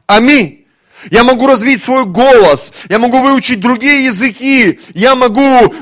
[0.07, 0.67] Аминь.
[1.11, 5.73] Я могу развить свой голос, я могу выучить другие языки, я могу э,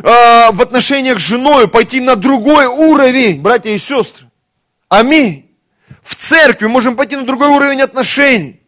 [0.53, 4.31] в отношениях с женой пойти на другой уровень, братья и сестры.
[4.89, 5.51] Аминь.
[6.03, 8.60] В церкви можем пойти на другой уровень отношений.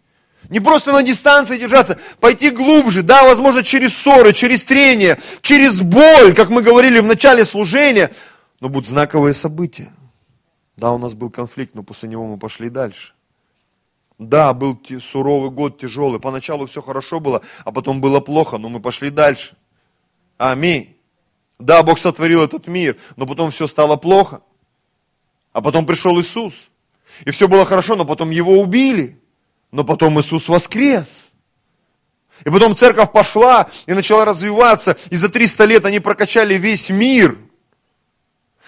[0.52, 6.34] Не просто на дистанции держаться, пойти глубже, да, возможно, через ссоры, через трение, через боль,
[6.34, 8.12] как мы говорили в начале служения,
[8.60, 9.90] но будут знаковые события.
[10.76, 13.14] Да, у нас был конфликт, но после него мы пошли дальше.
[14.18, 16.20] Да, был суровый год, тяжелый.
[16.20, 19.56] Поначалу все хорошо было, а потом было плохо, но мы пошли дальше.
[20.36, 20.98] Аминь.
[21.58, 24.42] Да, Бог сотворил этот мир, но потом все стало плохо.
[25.54, 26.68] А потом пришел Иисус.
[27.24, 29.21] И все было хорошо, но потом его убили.
[29.72, 31.32] Но потом Иисус воскрес.
[32.44, 34.96] И потом церковь пошла и начала развиваться.
[35.10, 37.38] И за 300 лет они прокачали весь мир.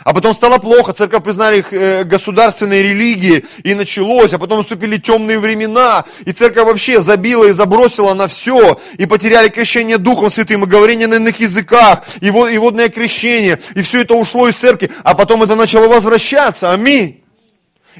[0.02, 4.96] А потом стало плохо, церковь признали их э, государственной религией, и началось, а потом наступили
[4.96, 10.64] темные времена, и церковь вообще забила и забросила на все, и потеряли крещение Духом Святым,
[10.64, 15.14] и говорение на иных языках, и водное крещение, и все это ушло из церкви, а
[15.14, 17.23] потом это начало возвращаться, аминь.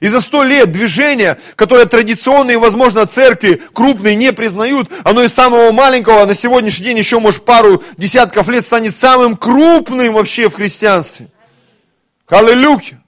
[0.01, 5.71] И за сто лет движения, которое традиционные, возможно, церкви крупные не признают, оно из самого
[5.73, 11.29] маленького на сегодняшний день еще, может, пару десятков лет станет самым крупным вообще в христианстве.
[12.29, 13.03] Аллилуйя.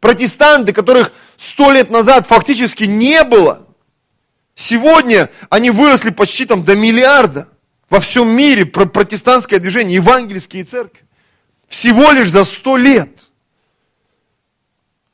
[0.00, 3.66] Протестанты, которых сто лет назад фактически не было,
[4.54, 7.48] сегодня они выросли почти там до миллиарда.
[7.88, 11.00] Во всем мире протестантское движение, евангельские церкви.
[11.68, 13.13] Всего лишь за сто лет.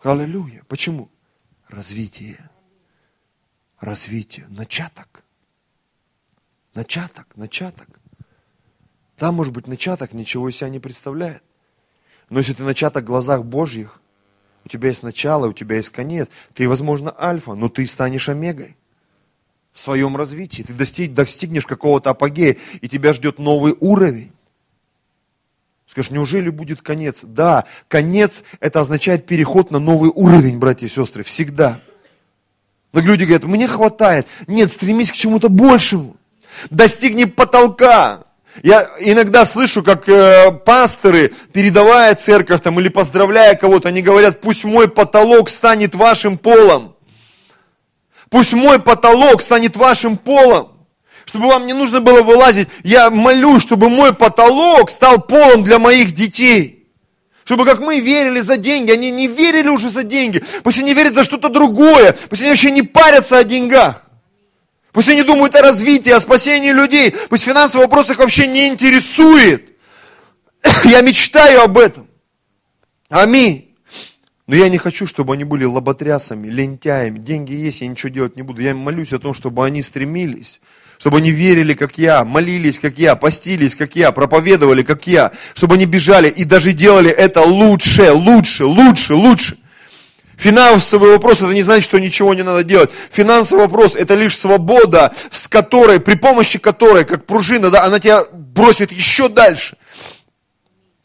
[0.02, 0.62] Аллилуйя.
[0.66, 1.10] Почему?
[1.68, 2.50] Развитие.
[3.78, 4.46] Развитие.
[4.48, 5.22] Начаток.
[6.74, 7.88] Начаток, начаток.
[9.16, 11.42] Там, может быть, начаток ничего из себя не представляет.
[12.30, 14.00] Но если ты начаток в глазах Божьих,
[14.64, 18.76] у тебя есть начало, у тебя есть конец, ты, возможно, альфа, но ты станешь омегой
[19.72, 20.62] в своем развитии.
[20.62, 24.32] Ты достиг, достигнешь какого-то апогея, и тебя ждет новый уровень.
[25.90, 27.18] Скажешь, неужели будет конец?
[27.22, 31.80] Да, конец это означает переход на новый уровень, братья и сестры, всегда.
[32.92, 34.28] Но люди говорят, мне хватает.
[34.46, 36.16] Нет, стремись к чему-то большему.
[36.70, 38.22] Достигни потолка.
[38.62, 44.62] Я иногда слышу, как э, пасторы, передавая церковь там, или поздравляя кого-то, они говорят, пусть
[44.62, 46.94] мой потолок станет вашим полом.
[48.28, 50.79] Пусть мой потолок станет вашим полом.
[51.30, 52.66] Чтобы вам не нужно было вылазить.
[52.82, 56.88] Я молю, чтобы мой потолок стал полом для моих детей.
[57.44, 60.42] Чтобы как мы верили за деньги, они не верили уже за деньги.
[60.64, 62.16] Пусть они верят за что-то другое.
[62.28, 64.02] Пусть они вообще не парятся о деньгах.
[64.90, 67.14] Пусть они думают о развитии, о спасении людей.
[67.28, 69.78] Пусть финансовый вопрос их вообще не интересует.
[70.84, 72.08] Я мечтаю об этом.
[73.08, 73.72] Аминь.
[74.48, 77.20] Но я не хочу, чтобы они были лоботрясами, лентяями.
[77.20, 78.60] Деньги есть, я ничего делать не буду.
[78.60, 80.60] Я молюсь о том, чтобы они стремились,
[81.00, 85.76] чтобы они верили, как я, молились, как я, постились, как я, проповедовали, как я, чтобы
[85.76, 89.56] они бежали и даже делали это лучше, лучше, лучше, лучше.
[90.36, 92.90] Финансовый вопрос, это не значит, что ничего не надо делать.
[93.10, 98.24] Финансовый вопрос, это лишь свобода, с которой, при помощи которой, как пружина, да, она тебя
[98.32, 99.76] бросит еще дальше.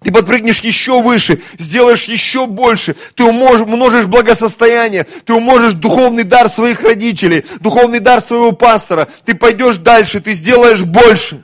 [0.02, 6.82] Ты подпрыгнешь еще выше, сделаешь еще больше, ты умножишь благосостояние, ты умножишь духовный дар своих
[6.82, 11.44] родителей, духовный дар своего пастора, ты пойдешь дальше, ты сделаешь больше.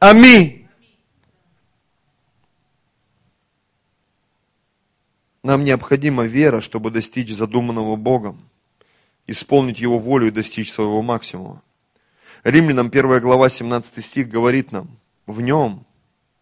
[0.00, 0.66] Аминь.
[5.44, 8.40] Нам необходима вера, чтобы достичь задуманного Богом,
[9.26, 11.62] исполнить Его волю и достичь своего максимума.
[12.44, 14.88] Римлянам 1 глава 17 стих говорит нам,
[15.26, 15.84] в нем,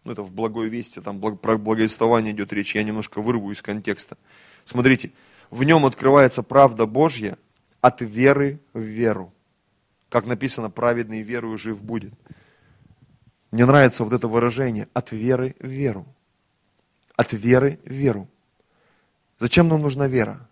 [0.03, 4.17] ну это в благой вести, там про благовествование идет речь, я немножко вырву из контекста.
[4.65, 5.11] Смотрите,
[5.49, 7.37] в нем открывается правда Божья
[7.81, 9.33] от веры в веру.
[10.09, 12.13] Как написано, праведный верою жив будет.
[13.51, 16.05] Мне нравится вот это выражение, от веры в веру.
[17.15, 18.27] От веры в веру.
[19.39, 20.47] Зачем нам нужна вера?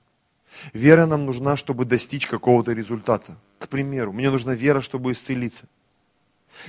[0.73, 3.37] Вера нам нужна, чтобы достичь какого-то результата.
[3.59, 5.65] К примеру, мне нужна вера, чтобы исцелиться.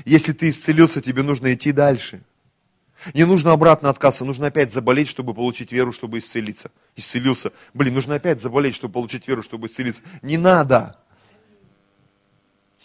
[0.04, 2.22] Если ты исцелился, тебе нужно идти дальше.
[3.14, 6.70] Не нужно обратно откаться, нужно опять заболеть, чтобы получить веру, чтобы исцелиться.
[6.96, 7.52] Исцелился.
[7.72, 10.02] Блин, нужно опять заболеть, чтобы получить веру, чтобы исцелиться.
[10.22, 10.96] Не надо.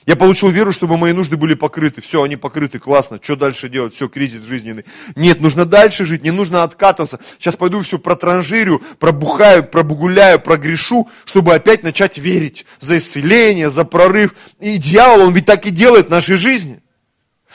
[0.05, 1.99] Я получил веру, чтобы мои нужды были покрыты.
[1.99, 3.19] Все, они покрыты, классно.
[3.21, 3.95] Что дальше делать?
[3.95, 4.85] Все, кризис жизненный.
[5.15, 7.19] Нет, нужно дальше жить, не нужно откатываться.
[7.39, 14.35] Сейчас пойду все протранжирю, пробухаю, пробугуляю, прогрешу, чтобы опять начать верить за исцеление, за прорыв.
[14.59, 16.83] И дьявол, он ведь так и делает в нашей жизни.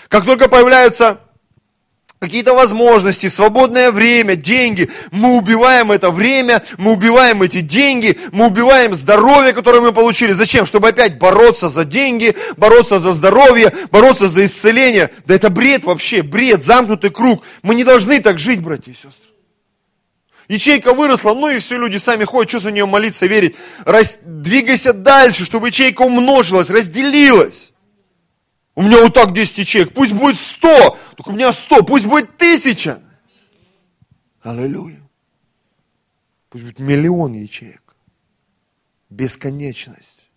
[0.09, 1.21] Как только появляются
[2.21, 4.91] какие-то возможности, свободное время, деньги.
[5.11, 10.33] Мы убиваем это время, мы убиваем эти деньги, мы убиваем здоровье, которое мы получили.
[10.33, 10.67] Зачем?
[10.67, 15.11] Чтобы опять бороться за деньги, бороться за здоровье, бороться за исцеление.
[15.25, 17.43] Да это бред вообще, бред, замкнутый круг.
[17.63, 19.31] Мы не должны так жить, братья и сестры.
[20.49, 23.57] Ячейка выросла, ну и все, люди сами ходят, что за нее молиться, верить.
[23.87, 24.19] Рас...
[24.23, 27.70] Двигайся дальше, чтобы ячейка умножилась, разделилась.
[28.81, 29.93] У меня вот так 10 ячеек.
[29.93, 30.97] Пусть будет 100.
[31.15, 31.85] Только у меня 100.
[31.85, 33.03] Пусть будет тысяча.
[34.41, 35.07] Аллилуйя.
[36.49, 37.95] Пусть будет миллион ячеек.
[39.11, 40.31] Бесконечность.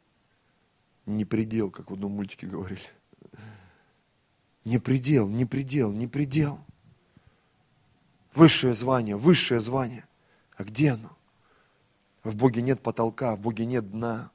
[1.05, 2.81] Не предел, как в одном мультике говорили.
[4.65, 6.59] Не предел, не предел, не предел.
[8.35, 10.05] Высшее звание, высшее звание.
[10.57, 11.15] А где оно?
[12.25, 14.31] В Боге нет потолка, в Боге нет дна.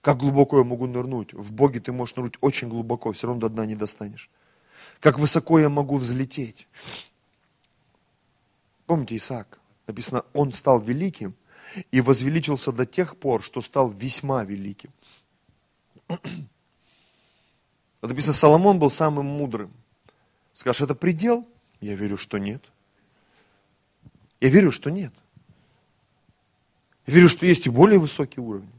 [0.00, 1.34] Как глубоко я могу нырнуть?
[1.34, 4.30] В Боге ты можешь нырнуть очень глубоко, все равно до дна не достанешь.
[5.00, 6.68] Как высоко я могу взлететь?
[8.86, 9.58] Помните Исаак?
[9.86, 11.34] Написано, он стал великим
[11.90, 14.90] и возвеличился до тех пор, что стал весьма великим.
[18.00, 19.72] Написано, Соломон был самым мудрым.
[20.52, 21.46] Скажешь, это предел?
[21.80, 22.64] Я верю, что нет.
[24.40, 25.12] Я верю, что нет.
[27.06, 28.77] Я верю, что есть и более высокие уровни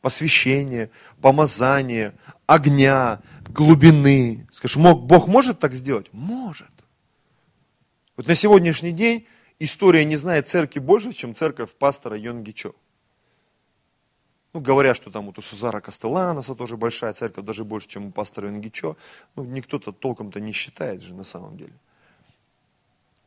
[0.00, 2.14] посвящения, помазания,
[2.46, 4.46] огня, глубины.
[4.52, 6.08] Скажешь, Бог может так сделать?
[6.12, 6.70] Может.
[8.16, 9.26] Вот на сегодняшний день
[9.58, 12.72] история не знает церкви больше, чем церковь пастора Йонгичо.
[14.52, 18.10] Ну, говорят, что там вот у Сузара Кастеланоса тоже большая церковь, даже больше, чем у
[18.10, 18.96] пастора Йонгичо.
[19.36, 21.72] Ну, никто-то толком-то не считает же на самом деле.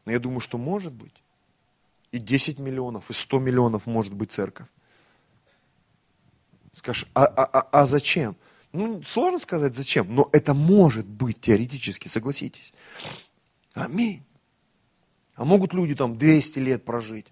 [0.06, 1.24] Но я думаю, что может быть.
[2.12, 4.68] И 10 миллионов, и 100 миллионов может быть церковь.
[6.74, 8.36] Скажешь, а, а, а, а зачем?
[8.72, 12.74] Ну, сложно сказать зачем, но это может быть теоретически, согласитесь.
[13.74, 14.24] Аминь.
[15.36, 17.28] А могут люди там 200 лет прожить.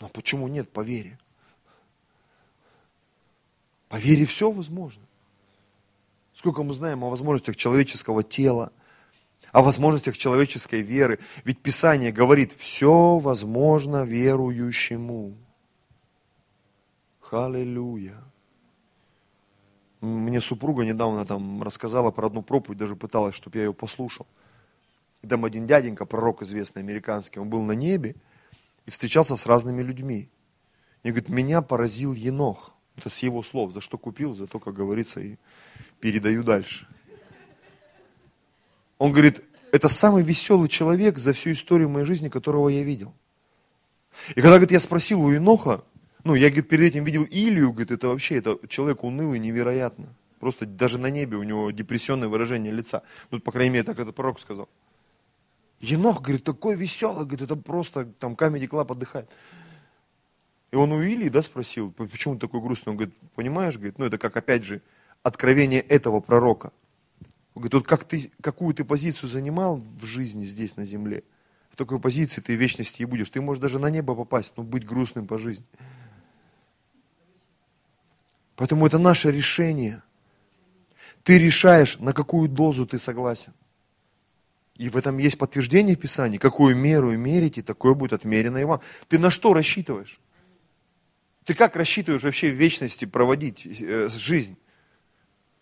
[0.00, 1.18] Но почему нет по вере?
[3.88, 5.02] По вере все возможно.
[6.34, 8.72] Сколько мы знаем о возможностях человеческого тела,
[9.52, 11.18] о возможностях человеческой веры.
[11.44, 15.34] Ведь Писание говорит, все возможно верующему.
[17.20, 18.25] Халилюя.
[20.00, 24.26] Мне супруга недавно там рассказала про одну проповедь, даже пыталась, чтобы я ее послушал.
[25.22, 28.14] И там один дяденька, пророк известный, американский, он был на небе
[28.84, 30.28] и встречался с разными людьми.
[31.02, 32.72] И говорит, меня поразил Енох.
[32.96, 33.72] Это с его слов.
[33.72, 35.36] За что купил, за то, как говорится, и
[36.00, 36.86] передаю дальше.
[38.98, 43.12] Он говорит, это самый веселый человек за всю историю моей жизни, которого я видел.
[44.30, 45.84] И когда, говорит, я спросил у Еноха,
[46.26, 50.12] ну, я, говорит, перед этим видел Илью, говорит, это вообще, это человек унылый невероятно.
[50.40, 53.02] Просто даже на небе у него депрессионное выражение лица.
[53.30, 54.68] Ну, по крайней мере, так этот пророк сказал.
[55.80, 59.30] Енох, говорит, такой веселый, говорит, это просто там Comedy Club отдыхает.
[60.72, 62.90] И он у Илии, да, спросил, почему ты такой грустный?
[62.90, 64.82] Он говорит, понимаешь, говорит, ну это как, опять же,
[65.22, 66.72] откровение этого пророка.
[67.54, 71.22] Он говорит, вот как ты, какую ты позицию занимал в жизни здесь, на земле,
[71.70, 73.30] в такой позиции ты вечности и будешь.
[73.30, 75.64] Ты можешь даже на небо попасть, но быть грустным по жизни.
[78.56, 80.02] Поэтому это наше решение.
[81.22, 83.52] Ты решаешь, на какую дозу ты согласен.
[84.76, 86.38] И в этом есть подтверждение в Писании.
[86.38, 88.80] Какую меру мерите, такое будет отмерено и вам.
[89.08, 90.18] Ты на что рассчитываешь?
[91.44, 94.56] Ты как рассчитываешь вообще в вечности проводить э, жизнь?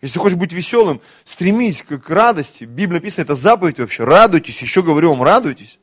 [0.01, 2.65] Если ты хочешь быть веселым, стремись к, к радости.
[2.65, 4.05] Библия написана, это заповедь вообще.
[4.05, 5.79] Радуйтесь, еще говорю вам, радуйтесь.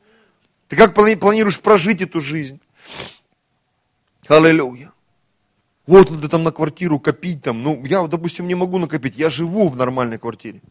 [0.67, 2.59] Ты как планируешь прожить эту жизнь?
[4.27, 4.90] Аллилуйя.
[5.87, 7.63] Вот надо там на квартиру копить там.
[7.63, 10.61] Ну, я, допустим, не могу накопить, я живу в нормальной квартире.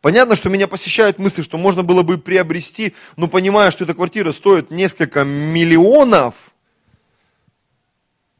[0.00, 4.32] Понятно, что меня посещают мысли, что можно было бы приобрести, но понимая, что эта квартира
[4.32, 6.34] стоит несколько миллионов,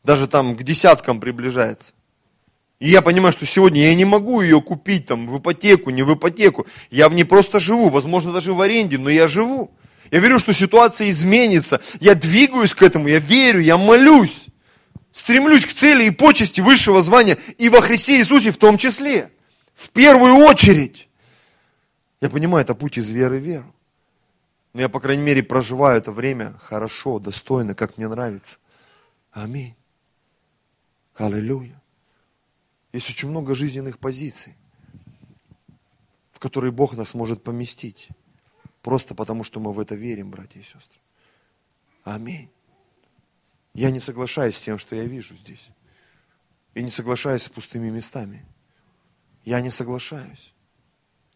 [0.03, 1.93] даже там к десяткам приближается.
[2.81, 6.13] И я понимаю, что сегодня я не могу ее купить там в ипотеку, не в
[6.13, 6.67] ипотеку.
[6.91, 9.71] Я в ней просто живу, возможно, даже в аренде, но я живу.
[10.11, 11.81] Я верю, что ситуация изменится.
[12.01, 14.42] Я двигаюсь к этому, я верю, я молюсь
[15.13, 19.33] стремлюсь к цели и почести высшего звания и во Христе Иисусе в том числе.
[19.75, 21.09] В первую очередь.
[22.21, 23.75] Я понимаю, это путь из веры в веру.
[24.73, 28.59] Но я, по крайней мере, проживаю это время хорошо, достойно, как мне нравится.
[29.31, 29.75] Аминь.
[31.15, 31.81] Аллилуйя.
[32.93, 34.55] Есть очень много жизненных позиций,
[36.33, 38.09] в которые Бог нас может поместить.
[38.83, 41.01] Просто потому, что мы в это верим, братья и сестры.
[42.05, 42.51] Аминь.
[43.75, 45.69] Я не соглашаюсь с тем, что я вижу здесь.
[46.75, 48.45] И не соглашаюсь с пустыми местами.
[49.45, 50.55] Я не соглашаюсь.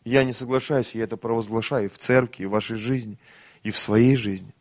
[0.05, 3.18] Я не соглашаюсь, я это провозглашаю в церкви, в вашей жизни,
[3.62, 4.55] и в своей жизни.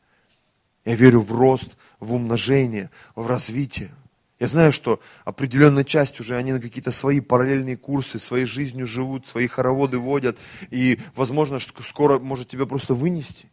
[0.85, 3.91] Я верю в рост, в умножение, в развитие.
[4.39, 9.27] Я знаю, что определенная часть уже, они на какие-то свои параллельные курсы, своей жизнью живут,
[9.27, 10.37] свои хороводы водят,
[10.71, 13.51] и, возможно, скоро может тебя просто вынести.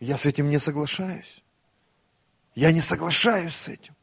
[0.00, 1.42] Я с этим не соглашаюсь.
[2.54, 3.94] Я не соглашаюсь с этим.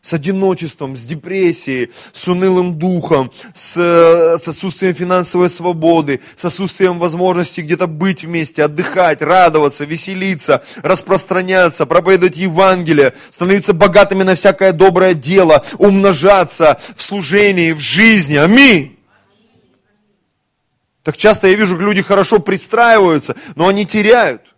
[0.00, 7.60] С одиночеством, с депрессией, с унылым духом, с, с отсутствием финансовой свободы, с отсутствием возможности
[7.60, 15.64] где-то быть вместе, отдыхать, радоваться, веселиться, распространяться, проповедовать Евангелие, становиться богатыми на всякое доброе дело,
[15.78, 18.34] умножаться в служении, в жизни.
[18.34, 18.98] Аминь.
[21.04, 24.51] Так часто я вижу, как люди хорошо пристраиваются, но они теряют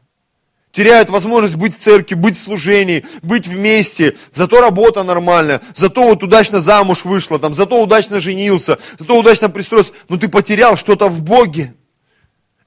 [0.75, 4.17] теряют возможность быть в церкви, быть в служении, быть вместе.
[4.33, 9.93] Зато работа нормальная, зато вот удачно замуж вышла, там, зато удачно женился, зато удачно пристроился.
[10.09, 11.75] Но ты потерял что-то в Боге.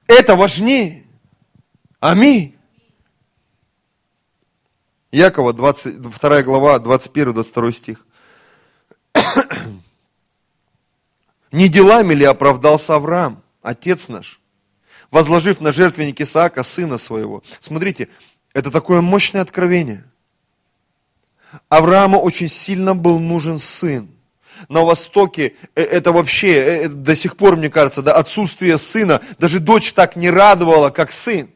[0.06, 1.04] Это важнее.
[2.00, 2.56] Аминь.
[5.12, 8.06] Якова, 22 глава, 21-22 стих.
[11.52, 14.38] Не делами ли оправдался Авраам, отец наш,
[15.10, 17.42] возложив на жертвенник Исаака, сына своего.
[17.60, 18.08] Смотрите,
[18.52, 20.04] это такое мощное откровение.
[21.68, 24.10] Аврааму очень сильно был нужен сын.
[24.68, 29.60] На Востоке э, это вообще э, до сих пор, мне кажется, да, отсутствие сына, даже
[29.60, 31.48] дочь так не радовала, как сын.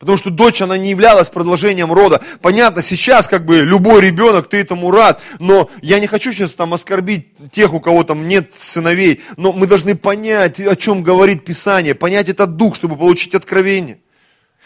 [0.00, 2.22] Потому что дочь, она не являлась продолжением рода.
[2.40, 6.72] Понятно, сейчас как бы любой ребенок, ты этому рад, но я не хочу сейчас там
[6.72, 11.94] оскорбить тех, у кого там нет сыновей, но мы должны понять, о чем говорит Писание,
[11.94, 13.98] понять этот дух, чтобы получить откровение.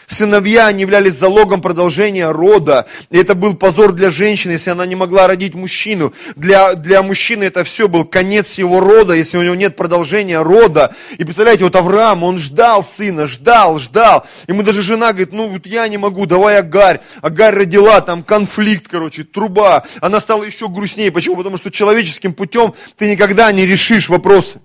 [0.07, 2.87] Сыновья, они являлись залогом продолжения рода.
[3.09, 6.13] И это был позор для женщины, если она не могла родить мужчину.
[6.35, 10.95] Для, для мужчины это все был конец его рода, если у него нет продолжения рода.
[11.17, 14.25] И представляете, вот Авраам, он ждал сына, ждал, ждал.
[14.47, 17.01] Ему даже жена говорит, ну вот я не могу, давай Агарь.
[17.21, 19.85] Агарь родила, там конфликт, короче, труба.
[20.01, 21.11] Она стала еще грустнее.
[21.11, 21.35] Почему?
[21.35, 24.61] Потому что человеческим путем ты никогда не решишь вопросы.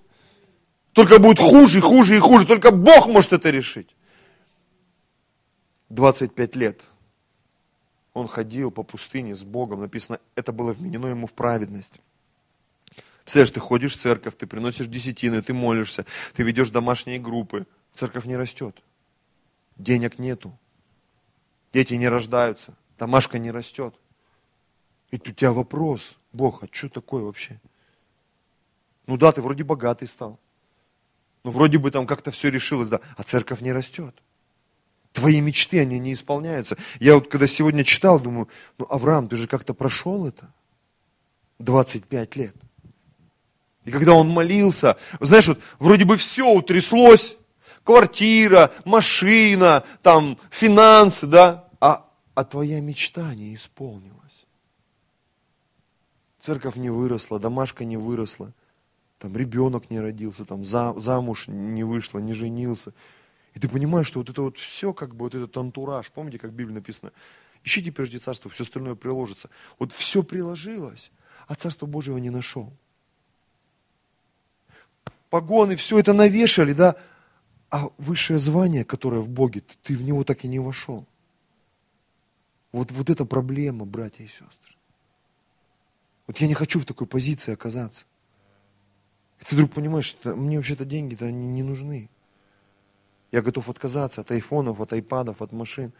[0.92, 2.46] Только будет хуже, хуже и хуже.
[2.46, 3.88] Только Бог может это решить.
[5.90, 6.82] 25 лет
[8.14, 9.80] он ходил по пустыне с Богом.
[9.80, 12.00] Написано, это было вменено ему в праведность.
[13.22, 17.66] Представляешь, ты ходишь в церковь, ты приносишь десятины, ты молишься, ты ведешь домашние группы.
[17.94, 18.82] Церковь не растет.
[19.76, 20.56] Денег нету.
[21.72, 22.74] Дети не рождаются.
[22.98, 23.94] Домашка не растет.
[25.10, 27.60] И у тебя вопрос, Бог, а что такое вообще?
[29.06, 30.38] Ну да, ты вроде богатый стал.
[31.42, 33.00] Ну вроде бы там как-то все решилось, да.
[33.16, 34.14] А церковь не растет.
[35.12, 36.76] Твои мечты, они не исполняются.
[37.00, 38.48] Я вот когда сегодня читал, думаю,
[38.78, 40.52] ну, Авраам, ты же как-то прошел это.
[41.58, 42.54] 25 лет.
[43.84, 47.36] И когда он молился, знаешь, вот вроде бы все утряслось,
[47.82, 54.46] квартира, машина, там, финансы, да, а, а твоя мечта не исполнилась.
[56.40, 58.52] Церковь не выросла, домашка не выросла,
[59.18, 62.92] там ребенок не родился, там замуж не вышла, не женился.
[63.54, 66.50] И ты понимаешь, что вот это вот все, как бы вот этот антураж, помните, как
[66.50, 67.12] в Библии написано,
[67.64, 69.50] ищите прежде царство, все остальное приложится.
[69.78, 71.10] Вот все приложилось,
[71.46, 72.72] а царство Божьего не нашел.
[75.30, 76.96] Погоны, все это навешали, да,
[77.70, 81.06] а высшее звание, которое в Боге, ты в него так и не вошел.
[82.72, 84.76] Вот, вот это проблема, братья и сестры.
[86.26, 88.04] Вот я не хочу в такой позиции оказаться.
[89.40, 92.08] Ты вдруг понимаешь, что мне вообще-то деньги-то не нужны.
[93.32, 95.92] Я готов отказаться от айфонов, от айпадов, от машин.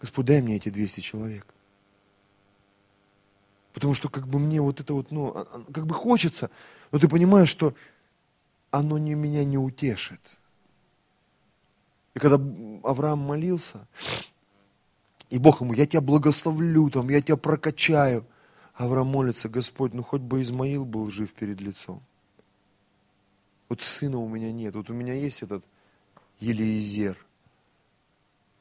[0.00, 1.46] Господь, дай мне эти 200 человек.
[3.72, 6.50] Потому что как бы мне вот это вот, ну, а, а, как бы хочется,
[6.90, 7.74] но ты понимаешь, что
[8.70, 10.38] оно не, меня не утешит.
[12.14, 12.36] И когда
[12.82, 13.86] Авраам молился,
[15.30, 18.24] и Бог ему, я тебя благословлю, там, я тебя прокачаю.
[18.74, 22.02] Авраам молится, Господь, ну хоть бы Измаил был жив перед лицом.
[23.68, 25.64] Вот сына у меня нет, вот у меня есть этот
[26.40, 27.18] Елиезер,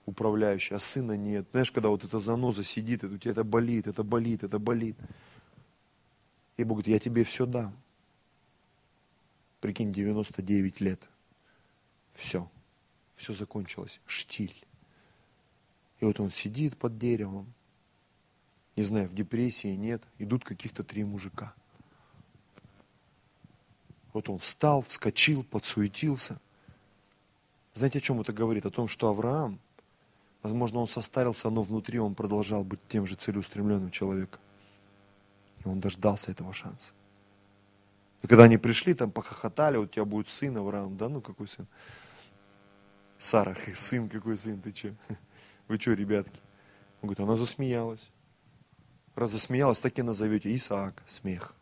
[0.06, 1.48] управляющий, а сына нет.
[1.52, 4.98] Знаешь, когда вот эта заноза сидит, и у тебя это болит, это болит, это болит.
[6.58, 7.76] И Бог говорит, я тебе все дам.
[9.62, 11.02] Прикинь, 99 лет.
[12.14, 12.50] Все.
[13.16, 14.00] Все закончилось.
[14.06, 14.56] Штиль.
[16.00, 17.52] И вот он сидит под деревом.
[18.76, 20.04] Не знаю, в депрессии нет.
[20.20, 21.54] Идут каких-то три мужика.
[24.14, 26.40] Вот он встал, вскочил, подсуетился.
[27.78, 28.66] Знаете, о чем это говорит?
[28.66, 29.60] О том, что Авраам,
[30.42, 34.42] возможно, он состарился, но внутри он продолжал быть тем же целеустремленным человеком.
[35.64, 36.90] И он дождался этого шанса.
[38.24, 41.68] И когда они пришли, там похохотали, у тебя будет сын Авраам, да, ну какой сын?
[43.20, 44.96] Сара, сын, какой сын, ты что?
[45.68, 46.40] Вы что, ребятки?
[47.04, 48.10] Он говорит, она засмеялась.
[49.14, 51.54] Раз засмеялась, так и назовете Исаак, смех.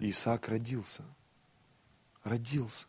[0.00, 1.04] Исаак родился.
[2.24, 2.86] Родился.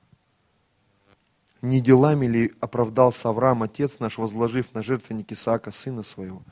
[1.62, 6.44] Не делами ли оправдался Авраам, отец наш, возложив на жертвенник Исаака, сына своего?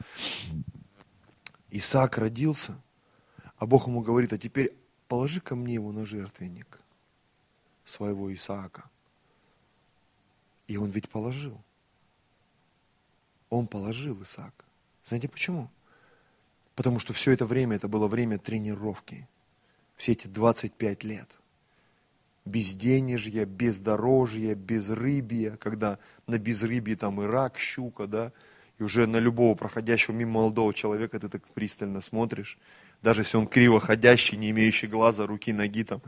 [1.69, 2.75] Исаак родился,
[3.57, 4.75] а Бог ему говорит, а теперь
[5.07, 6.79] положи ко мне его на жертвенник
[7.85, 8.89] своего Исаака.
[10.67, 11.61] И он ведь положил.
[13.49, 14.65] Он положил Исаак.
[15.03, 15.69] Знаете почему?
[16.73, 19.27] Потому что все это время, это было время тренировки.
[19.97, 21.29] Все эти 25 лет–
[22.45, 28.31] безденежья, бездорожья, безрыбья, когда на безрыбье там и рак, щука, да,
[28.77, 32.57] и уже на любого проходящего мимо молодого человека ты так пристально смотришь,
[33.01, 36.01] даже если он криво ходящий, не имеющий глаза, руки, ноги там,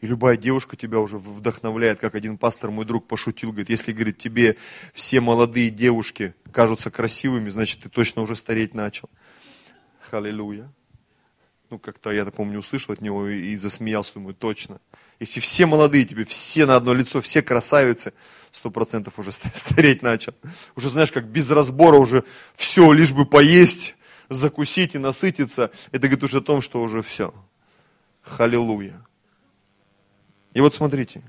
[0.00, 4.18] и любая девушка тебя уже вдохновляет, как один пастор, мой друг, пошутил, говорит, если, говорит,
[4.18, 4.56] тебе
[4.92, 9.10] все молодые девушки кажутся красивыми, значит, ты точно уже стареть начал.
[10.10, 10.70] Халилуя.
[11.70, 14.80] Ну, как-то я, помню, услышал от него и засмеялся, думаю, точно.
[15.20, 18.14] Если все молодые тебе, все на одно лицо, все красавицы,
[18.52, 20.34] сто процентов уже стареть начал.
[20.76, 23.96] Уже знаешь, как без разбора уже все, лишь бы поесть,
[24.30, 25.70] закусить и насытиться.
[25.90, 27.34] Это говорит уже о том, что уже все.
[28.22, 29.04] Халилуя.
[30.54, 31.22] И вот смотрите,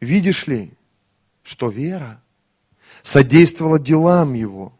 [0.00, 0.72] видишь ли,
[1.42, 2.22] что вера
[3.02, 4.72] содействовала делам его,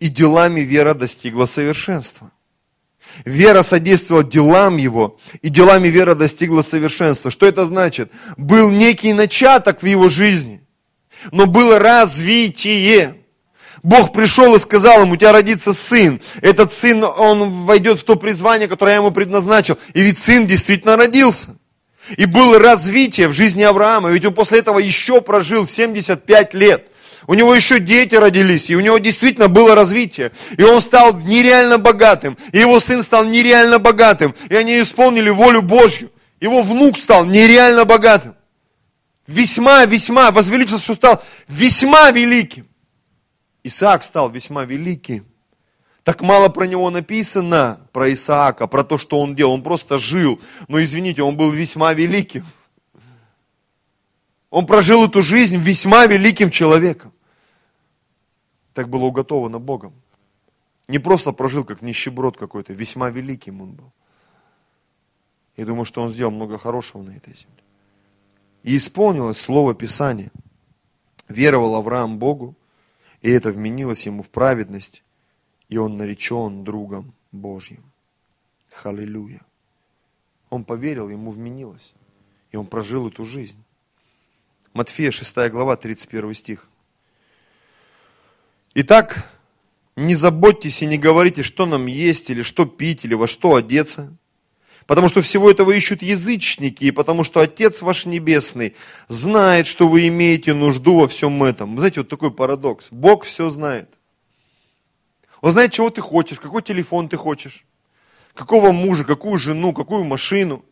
[0.00, 2.30] и делами вера достигла совершенства.
[3.24, 7.30] Вера содействовала делам его, и делами вера достигла совершенства.
[7.30, 8.10] Что это значит?
[8.36, 10.60] Был некий начаток в его жизни.
[11.32, 13.16] но было развитие.
[13.82, 16.20] Бог пришел и сказал ему, у тебя родится сын.
[16.40, 19.78] Этот сын, он войдет в то призвание, которое я ему предназначил.
[19.92, 21.56] И ведь сын действительно родился.
[22.16, 24.10] И было развитие в жизни Авраама.
[24.10, 26.88] Ведь он после этого еще прожил 75 лет.
[27.26, 30.32] У него еще дети родились, и у него действительно было развитие.
[30.56, 35.62] И он стал нереально богатым, и его сын стал нереально богатым, и они исполнили волю
[35.62, 36.10] Божью.
[36.40, 38.34] Его внук стал нереально богатым.
[39.26, 42.68] Весьма, весьма, возвеличился, что стал весьма великим.
[43.62, 45.26] Исаак стал весьма великим.
[46.02, 49.54] Так мало про него написано, про Исаака, про то, что он делал.
[49.54, 50.38] Он просто жил.
[50.68, 52.44] Но извините, он был весьма великим.
[54.50, 57.13] Он прожил эту жизнь весьма великим человеком.
[58.74, 59.94] Так было уготовано Богом.
[60.88, 63.92] Не просто прожил, как нищеброд какой-то, весьма великим он был.
[65.56, 67.62] Я думаю, что он сделал много хорошего на этой земле.
[68.64, 70.30] И исполнилось слово Писания.
[71.28, 72.54] Веровал Авраам Богу,
[73.22, 75.02] и это вменилось ему в праведность,
[75.68, 77.82] и он наречен другом Божьим.
[78.70, 79.40] Халилюя.
[80.50, 81.94] Он поверил, ему вменилось,
[82.50, 83.62] и он прожил эту жизнь.
[84.74, 86.68] Матфея 6 глава, 31 стих.
[88.76, 89.30] Итак,
[89.94, 94.16] не заботьтесь и не говорите, что нам есть, или что пить, или во что одеться.
[94.86, 98.74] Потому что всего этого ищут язычники, и потому что Отец ваш Небесный
[99.08, 101.74] знает, что вы имеете нужду во всем этом.
[101.74, 102.88] Вы знаете, вот такой парадокс.
[102.90, 103.88] Бог все знает.
[105.40, 107.64] Он знает, чего ты хочешь, какой телефон ты хочешь,
[108.34, 110.64] какого мужа, какую жену, какую машину.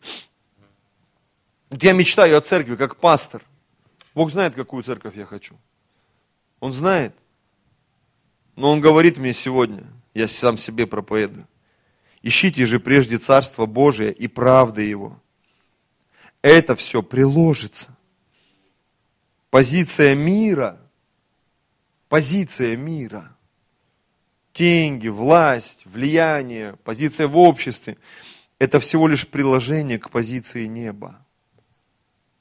[1.71, 3.43] Вот я мечтаю о церкви, как пастор.
[4.15, 5.57] Бог знает, какую церковь я хочу.
[6.61, 7.15] Он знает.
[8.57, 9.85] Но Он говорит мне сегодня,
[10.15, 11.47] я сам себе проповедую,
[12.23, 15.21] ищите же прежде Царство Божие и правды Его.
[16.43, 17.97] Это все приложится.
[19.51, 20.81] Позиция мира,
[22.09, 23.37] позиция мира,
[24.55, 27.97] деньги, власть, влияние, позиция в обществе,
[28.59, 31.25] это всего лишь приложение к позиции неба.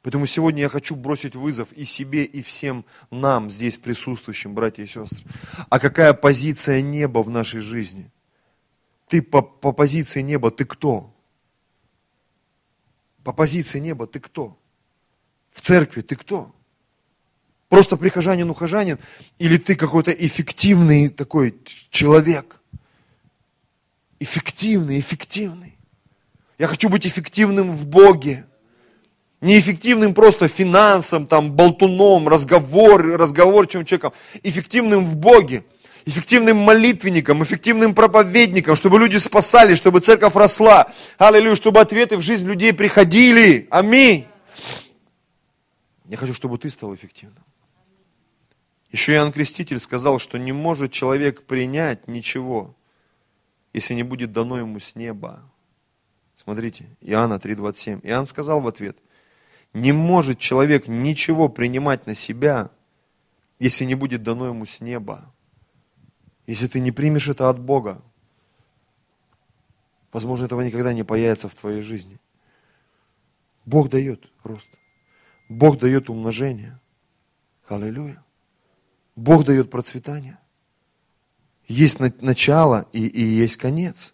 [0.01, 4.87] Поэтому сегодня я хочу бросить вызов и себе, и всем нам, здесь присутствующим, братья и
[4.87, 5.19] сестры.
[5.69, 8.09] А какая позиция неба в нашей жизни?
[9.07, 11.13] Ты по, по позиции неба, ты кто?
[13.23, 14.57] По позиции неба ты кто?
[15.51, 16.51] В церкви ты кто?
[17.69, 18.97] Просто прихожанин, ухожанин?
[19.37, 21.55] Или ты какой-то эффективный такой
[21.89, 22.59] человек?
[24.19, 25.77] Эффективный, эффективный.
[26.57, 28.45] Я хочу быть эффективным в Боге
[29.41, 34.13] неэффективным просто финансом, там, болтуном, разговор, разговорчивым человеком,
[34.43, 35.65] эффективным в Боге,
[36.05, 40.91] эффективным молитвенником, эффективным проповедником, чтобы люди спасались, чтобы церковь росла.
[41.17, 43.67] Аллилуйя, чтобы ответы в жизнь людей приходили.
[43.71, 44.27] Аминь.
[46.05, 47.43] Я хочу, чтобы ты стал эффективным.
[48.91, 52.75] Еще Иоанн Креститель сказал, что не может человек принять ничего,
[53.73, 55.41] если не будет дано ему с неба.
[56.43, 58.01] Смотрите, Иоанна 3.27.
[58.03, 58.97] Иоанн сказал в ответ–
[59.73, 62.71] не может человек ничего принимать на себя,
[63.59, 65.33] если не будет дано ему с неба.
[66.47, 68.01] Если ты не примешь это от Бога,
[70.11, 72.19] возможно, этого никогда не появится в твоей жизни.
[73.65, 74.67] Бог дает рост.
[75.47, 76.79] Бог дает умножение.
[77.67, 78.23] Аллилуйя.
[79.15, 80.39] Бог дает процветание.
[81.67, 84.13] Есть начало и, и есть конец.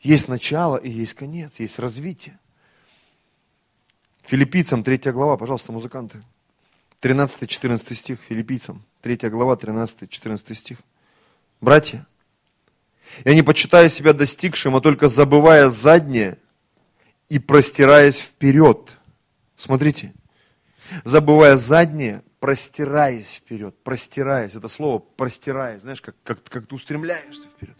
[0.00, 2.40] Есть начало и есть конец, есть развитие.
[4.22, 6.22] Филиппийцам 3 глава, пожалуйста, музыканты.
[7.00, 8.82] 13-14 стих, филиппийцам.
[9.02, 10.78] 3 глава, 13-14 стих.
[11.60, 12.06] Братья,
[13.24, 16.38] я не почитаю себя достигшим, а только забывая заднее
[17.28, 18.90] и простираясь вперед.
[19.56, 20.12] Смотрите,
[21.04, 24.54] забывая заднее, простираясь вперед, простираясь.
[24.54, 27.76] Это слово простираясь, знаешь, как, как, как ты устремляешься вперед.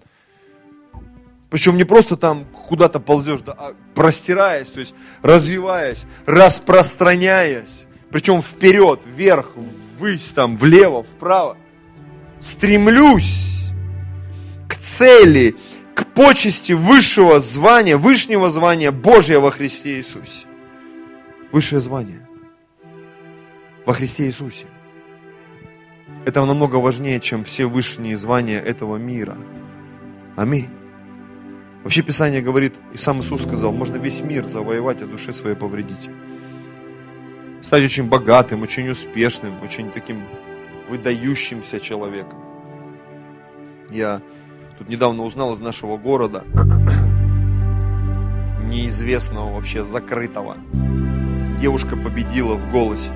[1.53, 7.85] Причем не просто там куда-то ползешь, да, а простираясь, то есть развиваясь, распространяясь.
[8.11, 9.51] Причем вперед, вверх,
[9.99, 11.59] ввысь, там, влево, вправо.
[12.41, 13.67] Стремлюсь
[14.67, 15.55] к цели,
[15.95, 20.47] к почести высшего звания, высшего звания Божьего во Христе Иисусе.
[21.53, 22.27] Высшее звание
[23.85, 24.65] во Христе Иисусе.
[26.25, 29.37] Это намного важнее, чем все высшие звания этого мира.
[30.35, 30.71] Аминь.
[31.83, 36.09] Вообще Писание говорит, и сам Иисус сказал, можно весь мир завоевать, а душе своей повредить.
[37.61, 40.23] Стать очень богатым, очень успешным, очень таким
[40.89, 42.39] выдающимся человеком.
[43.91, 44.21] Я
[44.79, 46.45] тут недавно узнал из нашего города,
[48.65, 50.57] неизвестного вообще, закрытого.
[51.61, 53.13] Девушка победила в голосе.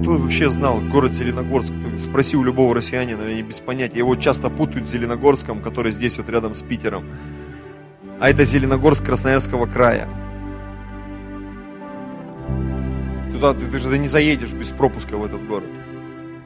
[0.00, 1.72] Кто вообще знал город Зеленогорск?
[2.00, 3.98] Спроси у любого россиянина, они без понятия.
[3.98, 7.04] Его часто путают с Зеленогорском, который здесь вот рядом с Питером.
[8.20, 10.08] А это Зеленогорск Красноярского края.
[13.32, 15.68] Туда ты, ты же не заедешь без пропуска в этот город.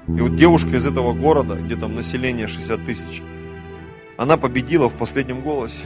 [0.08, 3.22] И вот девушка из этого города, где там население 60 тысяч,
[4.16, 5.84] она победила в последнем голосе.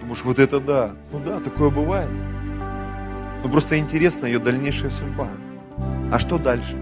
[0.00, 0.96] Думаешь, вот это да.
[1.12, 2.10] Ну да, такое бывает.
[3.44, 5.28] Но просто интересна ее дальнейшая судьба.
[6.12, 6.76] А что дальше?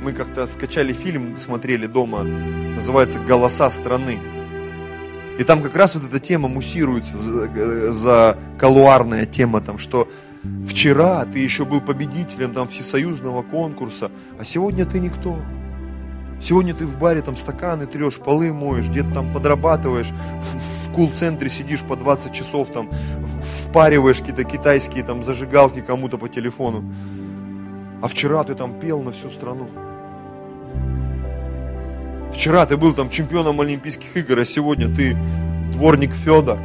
[0.00, 4.20] Мы как-то скачали фильм, смотрели дома, называется «Голоса страны».
[5.36, 10.08] И там как раз вот эта тема муссируется за, за колуарная тема, там, что
[10.64, 15.36] вчера ты еще был победителем там всесоюзного конкурса, а сегодня ты никто.
[16.40, 21.50] Сегодня ты в баре там стаканы трешь, полы моешь, где-то там подрабатываешь, в, в кул-центре
[21.50, 22.90] сидишь по 20 часов там,
[23.66, 26.84] впариваешь какие-то китайские там зажигалки кому-то по телефону.
[28.02, 29.68] А вчера ты там пел на всю страну.
[32.32, 35.16] Вчера ты был там чемпионом Олимпийских игр, а сегодня ты
[35.72, 36.58] дворник Федор.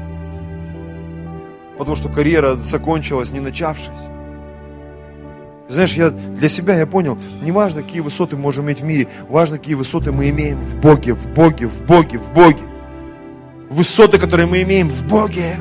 [1.78, 3.90] Потому что карьера закончилась, не начавшись.
[5.68, 9.08] Знаешь, я для себя я понял, не важно, какие высоты мы можем иметь в мире,
[9.28, 12.62] важно, какие высоты мы имеем в Боге, в Боге, в Боге, в Боге.
[13.70, 15.58] Высоты, которые мы имеем в Боге.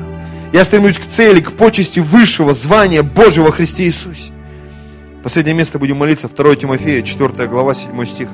[0.53, 4.31] Я стремлюсь к цели, к почести высшего звания Божьего Христе Иисусе.
[5.25, 8.29] Последнее место будем молиться, 2 Тимофея, 4 глава, 7 стих.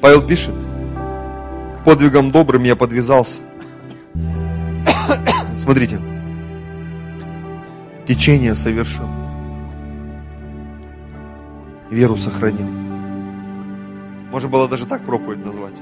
[0.00, 0.54] Павел пишет,
[1.84, 3.42] подвигом добрым я подвязался.
[5.58, 6.00] Смотрите,
[8.06, 9.04] течение совершил
[11.90, 12.66] веру сохранил.
[14.30, 15.74] Можно было даже так проповедь назвать.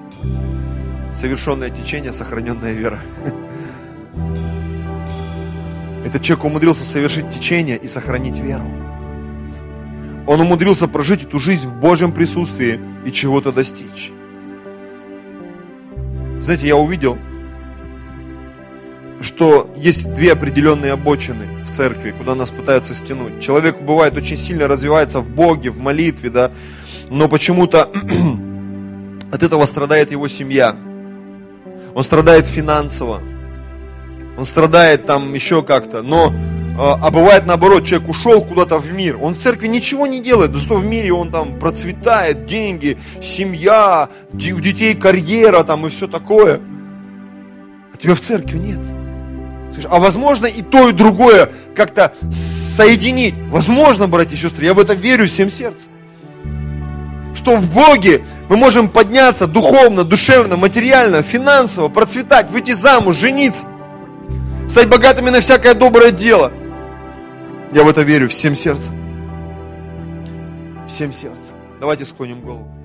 [1.13, 2.99] Совершенное течение, сохраненная вера.
[6.09, 8.65] Этот человек умудрился совершить течение и сохранить веру.
[10.27, 14.11] Он умудрился прожить эту жизнь в Божьем присутствии и чего-то достичь.
[16.41, 17.19] Знаете, я увидел,
[19.21, 23.43] что есть две определенные обочины в церкви, куда нас пытаются стянуть.
[23.43, 26.53] Человек бывает очень сильно развивается в Боге, в молитве, да,
[27.11, 27.83] но почему-то
[29.31, 30.75] от этого страдает его семья.
[31.95, 33.21] Он страдает финансово,
[34.39, 36.33] он страдает там еще как-то, но
[36.79, 40.53] а, а бывает наоборот, человек ушел куда-то в мир, он в церкви ничего не делает,
[40.53, 46.61] зато в мире он там процветает, деньги, семья, у детей карьера там и все такое.
[47.93, 48.79] А тебя в церкви нет.
[49.91, 53.35] А возможно и то, и другое как-то соединить.
[53.51, 55.91] Возможно, братья и сестры, я в это верю всем сердцем.
[57.35, 63.67] Что в Боге мы можем подняться духовно, душевно, материально, финансово, процветать, выйти замуж, жениться,
[64.69, 66.53] стать богатыми на всякое доброе дело.
[67.73, 68.95] Я в это верю всем сердцем.
[70.87, 71.55] Всем сердцем.
[71.81, 72.78] Давайте склоним голову.